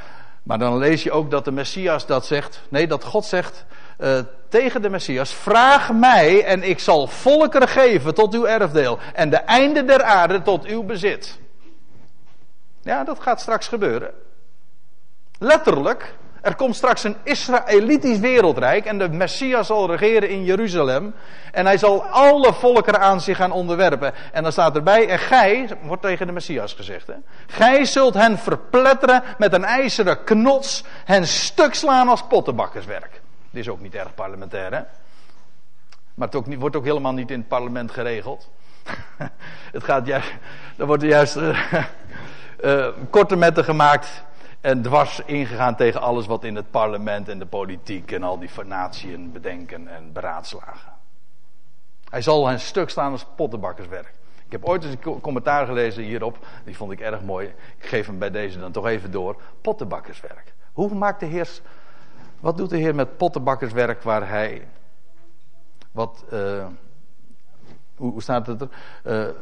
[0.44, 2.62] Maar dan lees je ook dat de Messias dat zegt.
[2.70, 3.66] Nee, dat God zegt
[4.00, 9.00] uh, tegen de Messias: Vraag mij en ik zal volkeren geven tot uw erfdeel.
[9.14, 11.40] En de einde der aarde tot uw bezit.
[12.82, 14.14] Ja, dat gaat straks gebeuren.
[15.44, 16.14] Letterlijk.
[16.42, 21.14] Er komt straks een Israëlitisch wereldrijk en de Messias zal regeren in Jeruzalem.
[21.52, 24.14] En hij zal alle volkeren aan zich gaan onderwerpen.
[24.32, 27.14] En dan staat erbij, en gij, wordt tegen de Messias gezegd, hè,
[27.48, 33.22] gij zult hen verpletteren met een ijzeren knots, hen stuk slaan als pottenbakkerswerk.
[33.50, 34.82] Dit is ook niet erg parlementair, hè?
[36.14, 38.50] Maar het wordt ook helemaal niet in het parlement geregeld.
[39.78, 40.34] het gaat juist,
[40.78, 41.84] er wordt juist uh,
[42.64, 44.24] uh, korte metten gemaakt
[44.62, 48.50] en dwars ingegaan tegen alles wat in het parlement en de politiek en al die
[48.66, 50.92] natieën bedenken en beraadslagen.
[52.10, 54.14] Hij zal een stuk staan als pottenbakkerswerk.
[54.46, 57.48] Ik heb ooit eens een commentaar gelezen hierop, die vond ik erg mooi.
[57.78, 59.42] Ik geef hem bij deze dan toch even door.
[59.62, 60.54] Pottenbakkerswerk.
[60.74, 61.50] Hoe maakt de Heer
[62.40, 64.68] wat doet de Heer met pottenbakkerswerk waar hij.
[65.92, 66.24] Wat.
[66.34, 66.66] Uh,
[67.96, 68.70] hoe, staat het er?
[69.04, 69.36] Uh,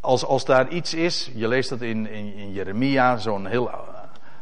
[0.00, 3.70] als, als daar iets is, je leest dat in, in, in Jeremia, zo'n heel,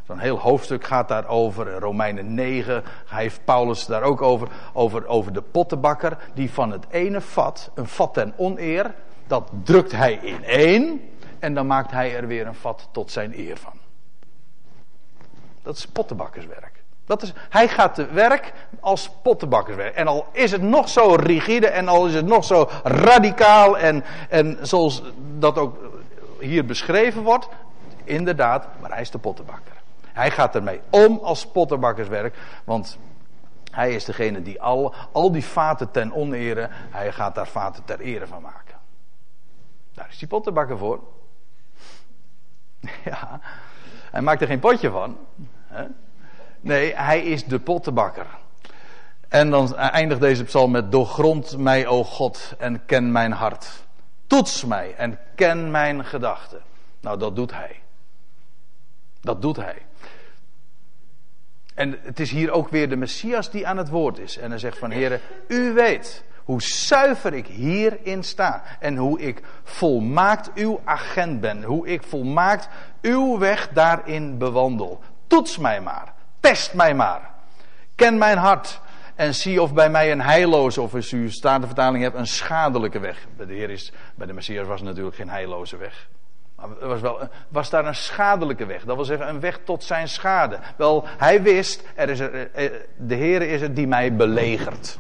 [0.07, 1.79] zo'n heel hoofdstuk gaat daarover.
[1.79, 5.07] Romeinen 9 heeft Paulus daar ook over, over.
[5.07, 8.95] Over de pottenbakker die van het ene vat, een vat ten oneer,
[9.27, 11.01] dat drukt hij in één.
[11.39, 13.79] En dan maakt hij er weer een vat tot zijn eer van.
[15.63, 16.76] Dat is pottenbakkerswerk.
[17.07, 19.95] Dat is, hij gaat te werk als pottenbakkerswerk.
[19.95, 24.05] En al is het nog zo rigide en al is het nog zo radicaal en,
[24.29, 25.03] en zoals
[25.39, 25.77] dat ook
[26.41, 27.49] hier beschreven wordt,
[28.05, 29.73] inderdaad, maar hij is de pottenbakker.
[30.13, 32.99] Hij gaat ermee om als pottenbakkerswerk, want
[33.71, 38.01] hij is degene die al, al die vaten ten onere, hij gaat daar vaten ter
[38.01, 38.77] ere van maken.
[39.95, 41.01] Daar is die pottenbakker voor.
[43.05, 43.41] Ja,
[44.11, 45.17] hij maakt er geen potje van.
[45.67, 45.85] Hè?
[46.67, 48.27] Nee, hij is de pottenbakker.
[49.29, 53.85] En dan eindigt deze psalm met: Doorgrond mij, o God, en ken mijn hart.
[54.27, 56.61] Toets mij en ken mijn gedachten.
[57.01, 57.81] Nou, dat doet hij.
[59.21, 59.77] Dat doet hij.
[61.75, 64.39] En het is hier ook weer de Messias die aan het woord is.
[64.39, 68.63] En hij zegt van, heren, u weet hoe zuiver ik hierin sta.
[68.81, 71.63] En hoe ik volmaakt uw agent ben.
[71.63, 72.69] Hoe ik volmaakt
[73.01, 75.01] uw weg daarin bewandel.
[75.27, 76.15] Toets mij maar.
[76.47, 77.31] Test mij maar.
[77.95, 78.81] Ken mijn hart.
[79.15, 83.27] En zie of bij mij een heilloze, of als u vertaling hebt, een schadelijke weg.
[83.37, 86.09] Bij de Heer is, bij de Messias was natuurlijk geen heilloze weg.
[86.57, 88.85] Maar was, wel, was daar een schadelijke weg.
[88.85, 90.59] Dat wil zeggen een weg tot zijn schade.
[90.77, 94.99] Wel, hij wist, er is eh, de Heer is het die mij belegert.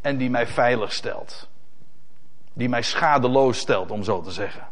[0.00, 1.48] En die mij veilig stelt.
[2.52, 4.68] Die mij schadeloos stelt, om zo te zeggen.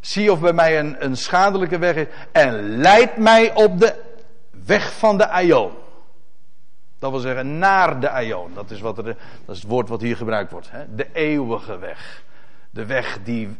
[0.00, 2.06] Zie of bij mij een, een schadelijke weg is.
[2.32, 3.94] En leid mij op de
[4.50, 5.72] weg van de Aion.
[6.98, 8.54] Dat wil zeggen naar de Aion.
[8.54, 10.70] Dat is, wat er, dat is het woord wat hier gebruikt wordt.
[10.70, 10.94] Hè?
[10.94, 12.22] De eeuwige weg.
[12.70, 13.56] De weg die,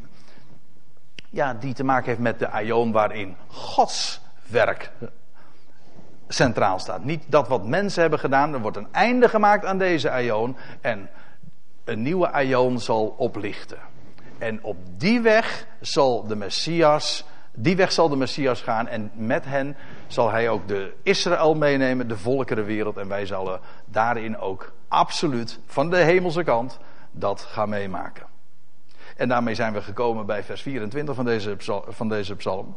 [1.31, 4.91] ja, die te maken heeft met de Aion waarin Gods werk
[6.29, 7.05] centraal staat.
[7.05, 8.55] Niet dat wat mensen hebben gedaan.
[8.55, 10.57] Er wordt een einde gemaakt aan deze Aion.
[10.81, 11.11] En
[11.85, 13.79] een nieuwe Aion zal oplichten.
[14.39, 17.25] En op die weg zal de Messias,
[17.55, 18.89] die weg zal de Messias gaan.
[18.89, 19.77] En met hen
[20.07, 22.97] zal hij ook de Israël meenemen, de volkerenwereld.
[22.97, 26.79] En wij zullen daarin ook absoluut van de hemelse kant
[27.11, 28.27] dat gaan meemaken.
[29.17, 31.57] En daarmee zijn we gekomen bij vers 24 van deze,
[31.89, 32.77] van deze psalm.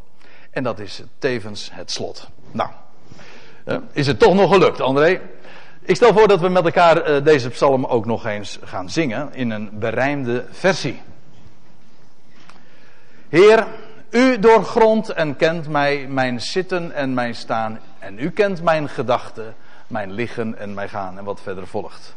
[0.52, 2.30] En dat is tevens het slot.
[2.52, 2.70] Nou,
[3.66, 5.22] eh, is het toch nog gelukt, André?
[5.82, 9.34] Ik stel voor dat we met elkaar eh, deze psalm ook nog eens gaan zingen
[9.34, 11.02] in een berijmde versie.
[13.32, 13.68] Heer,
[14.10, 17.80] u doorgrondt en kent mij, mijn zitten en mijn staan.
[18.00, 19.56] En u kent mijn gedachten,
[19.88, 21.18] mijn liggen en mijn gaan.
[21.18, 22.16] En wat verder volgt.